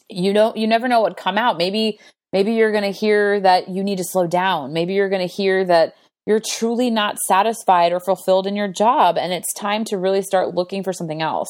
you 0.10 0.34
don't 0.34 0.58
you 0.58 0.68
never 0.68 0.90
know 0.90 1.00
what 1.00 1.16
come 1.16 1.38
out 1.38 1.58
maybe 1.58 1.98
Maybe 2.34 2.54
you're 2.54 2.72
going 2.72 2.84
to 2.84 2.90
hear 2.90 3.40
that 3.42 3.70
you 3.70 3.84
need 3.84 4.00
to 4.00 4.04
slow 4.04 4.26
down. 4.26 4.74
Maybe 4.74 4.96
you're 4.96 5.08
going 5.08 5.26
to 5.26 5.34
hear 5.34 5.64
that 5.66 5.94
you're 6.26 6.42
truly 6.42 6.90
not 6.90 7.18
satisfied 7.28 7.92
or 7.92 8.00
fulfilled 8.00 8.48
in 8.48 8.56
your 8.56 8.68
job 8.68 9.18
and 9.18 9.34
it's 9.34 9.54
time 9.54 9.84
to 9.86 9.98
really 9.98 10.22
start 10.22 10.56
looking 10.56 10.84
for 10.84 10.94
something 10.94 11.22
else. 11.22 11.50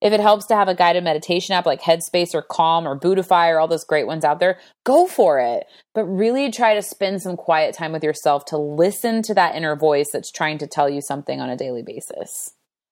If 0.00 0.12
it 0.12 0.20
helps 0.20 0.46
to 0.46 0.54
have 0.54 0.68
a 0.68 0.74
guided 0.74 1.02
meditation 1.02 1.54
app 1.54 1.66
like 1.66 1.80
Headspace 1.80 2.34
or 2.34 2.42
Calm 2.42 2.86
or 2.86 2.98
Buddhify 2.98 3.48
or 3.48 3.58
all 3.58 3.68
those 3.68 3.84
great 3.84 4.06
ones 4.06 4.24
out 4.24 4.38
there, 4.38 4.58
go 4.84 5.06
for 5.06 5.40
it. 5.40 5.64
But 5.94 6.04
really 6.04 6.50
try 6.50 6.74
to 6.74 6.82
spend 6.82 7.22
some 7.22 7.36
quiet 7.36 7.74
time 7.74 7.92
with 7.92 8.04
yourself 8.04 8.44
to 8.46 8.58
listen 8.58 9.22
to 9.22 9.34
that 9.34 9.54
inner 9.54 9.76
voice 9.76 10.08
that's 10.12 10.30
trying 10.30 10.58
to 10.58 10.66
tell 10.66 10.90
you 10.90 11.00
something 11.00 11.40
on 11.40 11.48
a 11.48 11.56
daily 11.56 11.82
basis. 11.82 12.50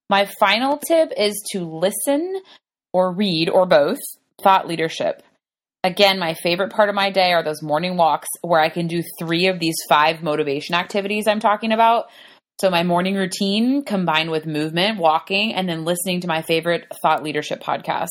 My 0.09 0.29
final 0.41 0.79
tip 0.79 1.13
is 1.17 1.35
to 1.53 1.61
listen 1.61 2.41
or 2.93 3.13
read 3.15 3.49
or 3.49 3.67
both 3.67 3.99
thought 4.43 4.67
leadership. 4.67 5.23
Again, 5.85 6.21
my 6.21 6.35
favorite 6.35 6.71
part 6.71 6.89
of 6.89 6.95
my 6.95 7.11
day 7.11 7.33
are 7.33 7.43
those 7.43 7.61
morning 7.61 7.97
walks 7.97 8.29
where 8.43 8.61
I 8.61 8.69
can 8.69 8.87
do 8.87 9.03
three 9.19 9.49
of 9.49 9.59
these 9.59 9.75
five 9.89 10.23
motivation 10.23 10.77
activities 10.77 11.27
I'm 11.27 11.41
talking 11.41 11.73
about. 11.73 12.07
So, 12.61 12.71
my 12.71 12.85
morning 12.85 13.17
routine 13.17 13.85
combined 13.85 14.31
with 14.31 14.47
movement, 14.47 14.99
walking, 14.99 15.53
and 15.55 15.69
then 15.69 15.85
listening 15.85 16.21
to 16.21 16.29
my 16.29 16.43
favorite 16.43 16.87
thought 17.03 17.25
leadership 17.25 17.61
podcasts. 17.61 18.09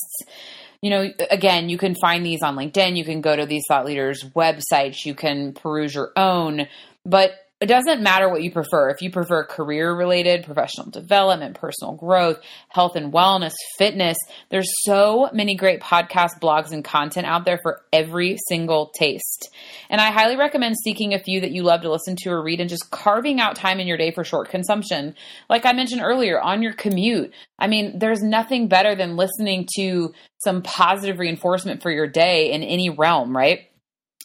You 0.81 0.89
know, 0.89 1.09
again, 1.29 1.69
you 1.69 1.77
can 1.77 1.95
find 1.95 2.25
these 2.25 2.41
on 2.41 2.57
LinkedIn. 2.57 2.97
You 2.97 3.05
can 3.05 3.21
go 3.21 3.35
to 3.35 3.45
these 3.45 3.63
thought 3.67 3.85
leaders' 3.85 4.25
websites. 4.35 5.05
You 5.05 5.15
can 5.15 5.53
peruse 5.53 5.95
your 5.95 6.11
own. 6.17 6.67
But 7.05 7.31
it 7.61 7.67
doesn't 7.67 8.01
matter 8.01 8.27
what 8.27 8.41
you 8.41 8.51
prefer. 8.51 8.89
If 8.89 9.03
you 9.03 9.11
prefer 9.11 9.43
career 9.43 9.93
related, 9.95 10.45
professional 10.45 10.89
development, 10.89 11.59
personal 11.59 11.93
growth, 11.93 12.39
health 12.69 12.95
and 12.95 13.13
wellness, 13.13 13.53
fitness, 13.77 14.17
there's 14.49 14.69
so 14.83 15.29
many 15.31 15.55
great 15.55 15.79
podcasts, 15.79 16.39
blogs, 16.41 16.71
and 16.71 16.83
content 16.83 17.27
out 17.27 17.45
there 17.45 17.59
for 17.61 17.81
every 17.93 18.37
single 18.47 18.87
taste. 18.87 19.51
And 19.91 20.01
I 20.01 20.11
highly 20.11 20.37
recommend 20.37 20.75
seeking 20.83 21.13
a 21.13 21.19
few 21.19 21.41
that 21.41 21.51
you 21.51 21.61
love 21.61 21.81
to 21.81 21.91
listen 21.91 22.15
to 22.21 22.31
or 22.31 22.43
read 22.43 22.61
and 22.61 22.69
just 22.69 22.89
carving 22.89 23.39
out 23.39 23.55
time 23.55 23.79
in 23.79 23.85
your 23.85 23.97
day 23.97 24.09
for 24.09 24.23
short 24.23 24.49
consumption. 24.49 25.13
Like 25.47 25.67
I 25.67 25.73
mentioned 25.73 26.01
earlier, 26.01 26.41
on 26.41 26.63
your 26.63 26.73
commute. 26.73 27.31
I 27.59 27.67
mean, 27.67 27.99
there's 27.99 28.23
nothing 28.23 28.69
better 28.69 28.95
than 28.95 29.17
listening 29.17 29.67
to 29.75 30.13
some 30.39 30.63
positive 30.63 31.19
reinforcement 31.19 31.83
for 31.83 31.91
your 31.91 32.07
day 32.07 32.53
in 32.53 32.63
any 32.63 32.89
realm, 32.89 33.37
right? 33.37 33.70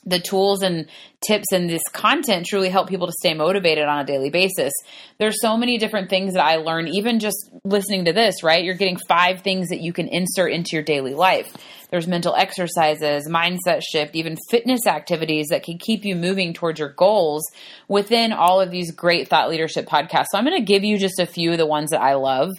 The 0.06 0.20
tools 0.20 0.62
and 0.62 0.86
tips 1.26 1.52
and 1.52 1.68
this 1.68 1.82
content 1.92 2.46
truly 2.46 2.68
help 2.68 2.88
people 2.88 3.08
to 3.08 3.12
stay 3.12 3.34
motivated 3.34 3.84
on 3.84 3.98
a 3.98 4.04
daily 4.04 4.30
basis. 4.30 4.72
There's 5.18 5.40
so 5.40 5.56
many 5.56 5.78
different 5.78 6.08
things 6.08 6.34
that 6.34 6.44
I 6.44 6.56
learn, 6.56 6.88
even 6.88 7.18
just 7.18 7.50
listening 7.64 8.04
to 8.04 8.12
this, 8.12 8.42
right? 8.42 8.62
You're 8.62 8.74
getting 8.74 8.98
five 9.08 9.40
things 9.40 9.68
that 9.68 9.80
you 9.80 9.92
can 9.92 10.08
insert 10.08 10.52
into 10.52 10.70
your 10.74 10.82
daily 10.82 11.14
life. 11.14 11.52
There's 11.90 12.06
mental 12.06 12.34
exercises, 12.34 13.28
mindset 13.28 13.82
shift, 13.82 14.16
even 14.16 14.36
fitness 14.50 14.86
activities 14.86 15.48
that 15.48 15.62
can 15.62 15.78
keep 15.78 16.04
you 16.04 16.16
moving 16.16 16.52
towards 16.52 16.78
your 16.78 16.90
goals 16.90 17.44
within 17.88 18.32
all 18.32 18.60
of 18.60 18.70
these 18.70 18.92
great 18.92 19.28
thought 19.28 19.48
leadership 19.48 19.86
podcasts. 19.86 20.26
So 20.32 20.38
I'm 20.38 20.44
going 20.44 20.58
to 20.58 20.64
give 20.64 20.84
you 20.84 20.98
just 20.98 21.18
a 21.18 21.26
few 21.26 21.52
of 21.52 21.58
the 21.58 21.66
ones 21.66 21.90
that 21.90 22.00
I 22.00 22.14
love 22.14 22.52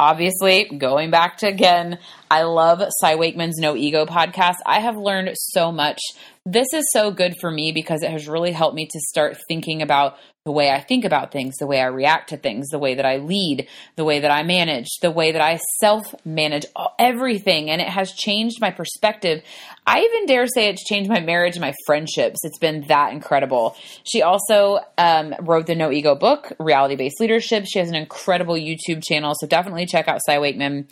obviously 0.00 0.64
going 0.78 1.12
back 1.12 1.36
to 1.36 1.46
again 1.46 1.96
i 2.28 2.42
love 2.42 2.82
cy 3.00 3.14
wakeman's 3.14 3.58
no 3.58 3.76
ego 3.76 4.04
podcast 4.04 4.56
i 4.66 4.80
have 4.80 4.96
learned 4.96 5.30
so 5.34 5.70
much 5.70 6.00
this 6.44 6.66
is 6.72 6.84
so 6.92 7.10
good 7.12 7.34
for 7.40 7.50
me 7.50 7.72
because 7.72 8.02
it 8.02 8.10
has 8.10 8.26
really 8.26 8.52
helped 8.52 8.74
me 8.74 8.86
to 8.86 9.00
start 9.00 9.38
thinking 9.48 9.80
about 9.80 10.16
the 10.44 10.50
way 10.50 10.70
I 10.70 10.80
think 10.80 11.04
about 11.04 11.30
things, 11.30 11.54
the 11.58 11.68
way 11.68 11.80
I 11.80 11.86
react 11.86 12.30
to 12.30 12.36
things, 12.36 12.68
the 12.68 12.78
way 12.80 12.96
that 12.96 13.06
I 13.06 13.18
lead, 13.18 13.68
the 13.94 14.04
way 14.04 14.18
that 14.18 14.30
I 14.30 14.42
manage, 14.42 14.88
the 15.00 15.12
way 15.12 15.30
that 15.30 15.40
I 15.40 15.60
self 15.78 16.02
manage 16.24 16.66
everything. 16.98 17.70
And 17.70 17.80
it 17.80 17.88
has 17.88 18.10
changed 18.10 18.60
my 18.60 18.72
perspective. 18.72 19.42
I 19.86 20.00
even 20.00 20.26
dare 20.26 20.48
say 20.48 20.68
it's 20.68 20.84
changed 20.84 21.08
my 21.08 21.20
marriage 21.20 21.54
and 21.54 21.60
my 21.60 21.74
friendships. 21.86 22.40
It's 22.42 22.58
been 22.58 22.86
that 22.88 23.12
incredible. 23.12 23.76
She 24.02 24.22
also 24.22 24.80
um, 24.98 25.34
wrote 25.40 25.66
the 25.66 25.76
No 25.76 25.92
Ego 25.92 26.16
book, 26.16 26.52
Reality 26.58 26.96
Based 26.96 27.20
Leadership. 27.20 27.64
She 27.66 27.78
has 27.78 27.88
an 27.88 27.94
incredible 27.94 28.54
YouTube 28.54 29.04
channel. 29.04 29.34
So 29.38 29.46
definitely 29.46 29.86
check 29.86 30.08
out 30.08 30.20
Cy 30.26 30.40
Wakeman. 30.40 30.88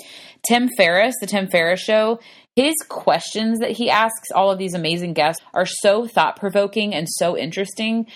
Tim 0.49 0.69
Ferriss, 0.77 1.17
The 1.21 1.27
Tim 1.27 1.49
Ferriss 1.49 1.81
Show, 1.81 2.21
his 2.57 2.75
questions 2.89 3.61
that 3.61 3.73
he 3.73 3.91
asks 3.91 4.31
all 4.35 4.51
of 4.51 4.59
these 4.59 4.75
amazing 4.75 5.15
guests 5.15 5.43
are 5.55 5.67
so 5.67 6.07
thought 6.07 6.37
provoking 6.37 6.95
and 6.95 7.07
so 7.09 7.37
interesting. 7.37 8.07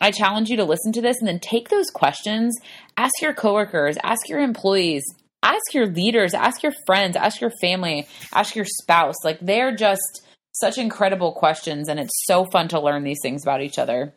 I 0.00 0.10
challenge 0.10 0.48
you 0.48 0.56
to 0.56 0.64
listen 0.64 0.92
to 0.92 1.00
this 1.00 1.18
and 1.20 1.28
then 1.28 1.38
take 1.38 1.68
those 1.68 1.90
questions, 1.90 2.56
ask 2.96 3.12
your 3.20 3.34
coworkers, 3.34 3.96
ask 4.02 4.28
your 4.28 4.40
employees, 4.40 5.04
ask 5.42 5.74
your 5.74 5.86
leaders, 5.86 6.34
ask 6.34 6.62
your 6.62 6.72
friends, 6.86 7.16
ask 7.16 7.40
your 7.40 7.52
family, 7.60 8.06
ask 8.34 8.56
your 8.56 8.64
spouse. 8.64 9.16
Like 9.24 9.38
they're 9.40 9.76
just 9.76 10.22
such 10.52 10.78
incredible 10.78 11.32
questions 11.32 11.88
and 11.88 12.00
it's 12.00 12.24
so 12.26 12.44
fun 12.44 12.68
to 12.68 12.80
learn 12.80 13.04
these 13.04 13.20
things 13.22 13.42
about 13.44 13.62
each 13.62 13.78
other. 13.78 14.12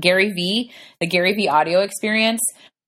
Gary 0.00 0.32
Vee, 0.32 0.72
the 1.00 1.06
Gary 1.06 1.34
Vee 1.34 1.48
audio 1.48 1.80
experience 1.80 2.40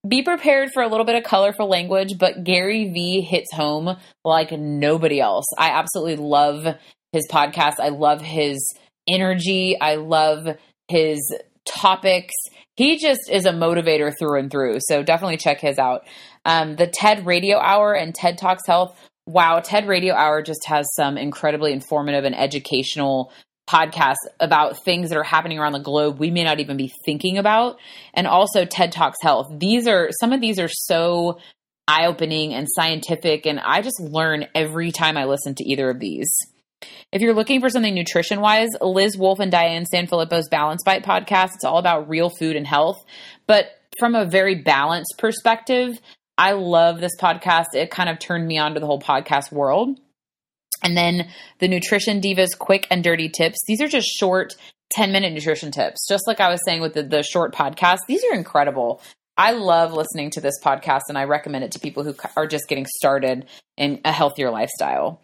be 0.07 0.21
prepared 0.23 0.69
for 0.73 0.81
a 0.81 0.87
little 0.87 1.05
bit 1.05 1.15
of 1.15 1.23
colorful 1.23 1.67
language, 1.67 2.17
but 2.17 2.43
Gary 2.43 2.89
Vee 2.89 3.21
hits 3.21 3.53
home 3.53 3.97
like 4.23 4.51
nobody 4.51 5.19
else. 5.19 5.45
I 5.57 5.71
absolutely 5.71 6.15
love 6.15 6.65
his 7.11 7.27
podcast. 7.29 7.79
I 7.79 7.89
love 7.89 8.21
his 8.21 8.65
energy. 9.07 9.79
I 9.79 9.95
love 9.95 10.47
his 10.87 11.19
topics. 11.65 12.33
He 12.77 12.97
just 12.97 13.29
is 13.29 13.45
a 13.45 13.51
motivator 13.51 14.13
through 14.17 14.39
and 14.39 14.49
through. 14.49 14.77
So 14.87 15.03
definitely 15.03 15.37
check 15.37 15.59
his 15.59 15.77
out. 15.77 16.05
Um, 16.45 16.77
the 16.77 16.87
TED 16.87 17.25
Radio 17.25 17.57
Hour 17.57 17.93
and 17.93 18.15
TED 18.15 18.37
Talks 18.37 18.65
Health. 18.65 18.97
Wow, 19.25 19.59
TED 19.59 19.87
Radio 19.87 20.15
Hour 20.15 20.41
just 20.41 20.65
has 20.67 20.87
some 20.95 21.17
incredibly 21.17 21.73
informative 21.73 22.23
and 22.23 22.35
educational 22.35 23.33
podcasts 23.69 24.15
about 24.39 24.83
things 24.83 25.09
that 25.09 25.17
are 25.17 25.23
happening 25.23 25.59
around 25.59 25.73
the 25.73 25.79
globe 25.79 26.19
we 26.19 26.31
may 26.31 26.43
not 26.43 26.59
even 26.59 26.75
be 26.75 26.91
thinking 27.05 27.37
about 27.37 27.77
and 28.13 28.25
also 28.25 28.65
TED 28.65 28.91
Talks 28.91 29.17
Health. 29.21 29.47
These 29.51 29.87
are 29.87 30.09
some 30.19 30.33
of 30.33 30.41
these 30.41 30.59
are 30.59 30.69
so 30.69 31.39
eye-opening 31.87 32.53
and 32.53 32.67
scientific 32.69 33.45
and 33.45 33.59
I 33.59 33.81
just 33.81 33.99
learn 33.99 34.47
every 34.55 34.91
time 34.91 35.17
I 35.17 35.25
listen 35.25 35.53
to 35.55 35.63
either 35.63 35.89
of 35.89 35.99
these. 35.99 36.29
If 37.11 37.21
you're 37.21 37.33
looking 37.33 37.61
for 37.61 37.69
something 37.69 37.93
nutrition 37.93 38.41
wise, 38.41 38.69
Liz 38.81 39.17
Wolfe 39.17 39.39
and 39.39 39.51
Diane 39.51 39.85
Sanfilippo's 39.91 40.47
Balance 40.49 40.83
Bite 40.83 41.03
podcast, 41.03 41.51
it's 41.55 41.65
all 41.65 41.77
about 41.77 42.09
real 42.09 42.29
food 42.29 42.55
and 42.55 42.65
health, 42.65 43.03
but 43.47 43.65
from 43.99 44.15
a 44.15 44.25
very 44.25 44.55
balanced 44.55 45.15
perspective. 45.17 45.99
I 46.37 46.53
love 46.53 47.01
this 47.01 47.17
podcast. 47.19 47.65
It 47.73 47.91
kind 47.91 48.09
of 48.09 48.17
turned 48.17 48.47
me 48.47 48.57
on 48.57 48.73
to 48.73 48.79
the 48.79 48.85
whole 48.85 49.01
podcast 49.01 49.51
world. 49.51 49.99
And 50.83 50.95
then 50.95 51.29
the 51.59 51.67
Nutrition 51.67 52.19
Diva's 52.19 52.55
quick 52.55 52.87
and 52.89 53.03
dirty 53.03 53.29
tips. 53.29 53.59
These 53.67 53.81
are 53.81 53.87
just 53.87 54.07
short 54.07 54.55
10 54.91 55.11
minute 55.11 55.33
nutrition 55.33 55.71
tips. 55.71 56.07
Just 56.07 56.27
like 56.27 56.39
I 56.39 56.49
was 56.49 56.61
saying 56.65 56.81
with 56.81 56.93
the, 56.93 57.03
the 57.03 57.23
short 57.23 57.53
podcast, 57.53 57.99
these 58.07 58.23
are 58.23 58.35
incredible. 58.35 59.01
I 59.37 59.51
love 59.51 59.93
listening 59.93 60.31
to 60.31 60.41
this 60.41 60.55
podcast 60.63 61.03
and 61.07 61.17
I 61.17 61.23
recommend 61.23 61.63
it 61.63 61.71
to 61.73 61.79
people 61.79 62.03
who 62.03 62.15
are 62.35 62.47
just 62.47 62.67
getting 62.67 62.85
started 62.85 63.45
in 63.77 64.01
a 64.03 64.11
healthier 64.11 64.49
lifestyle. 64.49 65.21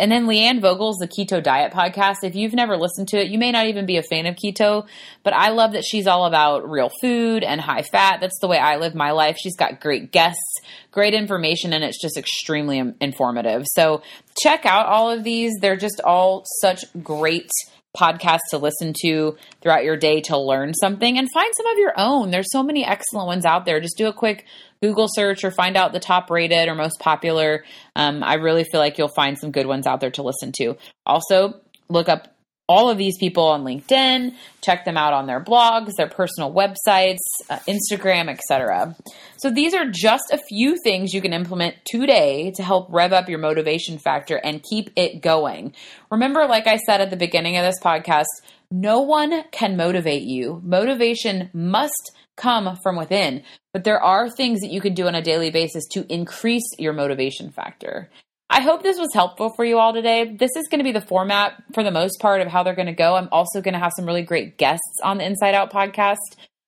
And 0.00 0.10
then 0.10 0.26
Leanne 0.26 0.62
Vogel's 0.62 0.96
The 0.96 1.06
Keto 1.06 1.42
Diet 1.42 1.72
podcast. 1.72 2.24
If 2.24 2.34
you've 2.34 2.54
never 2.54 2.76
listened 2.76 3.08
to 3.08 3.20
it, 3.20 3.28
you 3.28 3.38
may 3.38 3.52
not 3.52 3.66
even 3.66 3.84
be 3.84 3.98
a 3.98 4.02
fan 4.02 4.24
of 4.24 4.34
keto, 4.34 4.88
but 5.22 5.34
I 5.34 5.50
love 5.50 5.72
that 5.72 5.84
she's 5.84 6.06
all 6.06 6.24
about 6.24 6.68
real 6.68 6.90
food 7.02 7.44
and 7.44 7.60
high 7.60 7.82
fat. 7.82 8.20
That's 8.20 8.38
the 8.40 8.48
way 8.48 8.58
I 8.58 8.76
live 8.76 8.94
my 8.94 9.10
life. 9.10 9.36
She's 9.38 9.56
got 9.56 9.78
great 9.78 10.10
guests, 10.10 10.60
great 10.90 11.12
information, 11.12 11.74
and 11.74 11.84
it's 11.84 12.00
just 12.00 12.16
extremely 12.16 12.82
informative. 13.00 13.66
So 13.74 14.02
check 14.42 14.64
out 14.64 14.86
all 14.86 15.10
of 15.10 15.22
these. 15.22 15.52
They're 15.60 15.76
just 15.76 16.00
all 16.00 16.44
such 16.62 16.84
great 17.02 17.50
podcasts 17.96 18.50
to 18.50 18.58
listen 18.58 18.94
to 19.02 19.36
throughout 19.60 19.84
your 19.84 19.96
day 19.96 20.20
to 20.20 20.38
learn 20.38 20.74
something 20.74 21.18
and 21.18 21.28
find 21.32 21.52
some 21.56 21.66
of 21.66 21.78
your 21.78 21.92
own. 21.96 22.30
There's 22.30 22.52
so 22.52 22.62
many 22.62 22.84
excellent 22.84 23.26
ones 23.26 23.44
out 23.44 23.64
there. 23.64 23.80
Just 23.80 23.98
do 23.98 24.06
a 24.06 24.12
quick 24.12 24.46
Google 24.82 25.08
search 25.08 25.44
or 25.44 25.50
find 25.50 25.76
out 25.76 25.92
the 25.92 26.00
top 26.00 26.30
rated 26.30 26.68
or 26.68 26.74
most 26.74 27.00
popular. 27.00 27.64
Um, 27.96 28.22
I 28.22 28.34
really 28.34 28.64
feel 28.64 28.80
like 28.80 28.96
you'll 28.96 29.08
find 29.08 29.38
some 29.38 29.50
good 29.50 29.66
ones 29.66 29.86
out 29.86 30.00
there 30.00 30.10
to 30.12 30.22
listen 30.22 30.52
to. 30.58 30.76
Also, 31.04 31.60
look 31.88 32.08
up 32.08 32.28
all 32.70 32.88
of 32.88 32.98
these 32.98 33.18
people 33.18 33.48
on 33.48 33.64
LinkedIn, 33.64 34.32
check 34.60 34.84
them 34.84 34.96
out 34.96 35.12
on 35.12 35.26
their 35.26 35.42
blogs, 35.42 35.90
their 35.96 36.06
personal 36.06 36.54
websites, 36.54 37.18
uh, 37.50 37.58
Instagram, 37.68 38.30
etc. 38.30 38.94
So 39.38 39.50
these 39.50 39.74
are 39.74 39.90
just 39.90 40.30
a 40.30 40.38
few 40.38 40.76
things 40.84 41.12
you 41.12 41.20
can 41.20 41.32
implement 41.32 41.74
today 41.84 42.52
to 42.52 42.62
help 42.62 42.86
rev 42.88 43.12
up 43.12 43.28
your 43.28 43.40
motivation 43.40 43.98
factor 43.98 44.36
and 44.36 44.62
keep 44.62 44.90
it 44.94 45.20
going. 45.20 45.74
Remember 46.12 46.46
like 46.46 46.68
I 46.68 46.76
said 46.76 47.00
at 47.00 47.10
the 47.10 47.16
beginning 47.16 47.56
of 47.56 47.64
this 47.64 47.80
podcast, 47.82 48.26
no 48.70 49.00
one 49.00 49.42
can 49.50 49.76
motivate 49.76 50.22
you. 50.22 50.62
Motivation 50.64 51.50
must 51.52 52.12
come 52.36 52.78
from 52.84 52.96
within, 52.96 53.42
but 53.72 53.82
there 53.82 54.00
are 54.00 54.30
things 54.30 54.60
that 54.60 54.70
you 54.70 54.80
can 54.80 54.94
do 54.94 55.08
on 55.08 55.16
a 55.16 55.22
daily 55.22 55.50
basis 55.50 55.88
to 55.88 56.06
increase 56.08 56.70
your 56.78 56.92
motivation 56.92 57.50
factor. 57.50 58.08
I 58.52 58.62
hope 58.62 58.82
this 58.82 58.98
was 58.98 59.14
helpful 59.14 59.50
for 59.50 59.64
you 59.64 59.78
all 59.78 59.92
today. 59.92 60.34
This 60.36 60.50
is 60.56 60.66
going 60.68 60.80
to 60.80 60.84
be 60.84 60.90
the 60.90 61.00
format 61.00 61.62
for 61.72 61.84
the 61.84 61.92
most 61.92 62.18
part 62.18 62.40
of 62.40 62.48
how 62.48 62.64
they're 62.64 62.74
going 62.74 62.86
to 62.86 62.92
go. 62.92 63.14
I'm 63.14 63.28
also 63.30 63.60
going 63.60 63.74
to 63.74 63.78
have 63.78 63.92
some 63.94 64.06
really 64.06 64.22
great 64.22 64.58
guests 64.58 64.96
on 65.04 65.18
the 65.18 65.24
Inside 65.24 65.54
Out 65.54 65.72
podcast. 65.72 66.16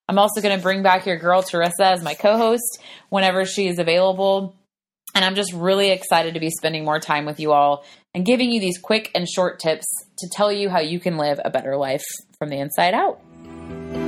I'm 0.08 0.16
also 0.16 0.40
going 0.40 0.56
to 0.56 0.62
bring 0.62 0.84
back 0.84 1.06
your 1.06 1.16
girl 1.16 1.42
Teresa 1.42 1.86
as 1.86 2.00
my 2.00 2.14
co 2.14 2.36
host 2.36 2.80
whenever 3.08 3.44
she 3.44 3.66
is 3.66 3.80
available. 3.80 4.54
And 5.16 5.24
I'm 5.24 5.34
just 5.34 5.52
really 5.52 5.90
excited 5.90 6.34
to 6.34 6.40
be 6.40 6.50
spending 6.50 6.84
more 6.84 7.00
time 7.00 7.26
with 7.26 7.40
you 7.40 7.50
all 7.50 7.84
and 8.14 8.24
giving 8.24 8.52
you 8.52 8.60
these 8.60 8.78
quick 8.78 9.10
and 9.12 9.28
short 9.28 9.58
tips 9.58 9.86
to 10.18 10.28
tell 10.30 10.52
you 10.52 10.70
how 10.70 10.78
you 10.78 11.00
can 11.00 11.18
live 11.18 11.40
a 11.44 11.50
better 11.50 11.76
life 11.76 12.04
from 12.38 12.48
the 12.48 12.58
inside 12.58 12.94
out. 12.94 13.20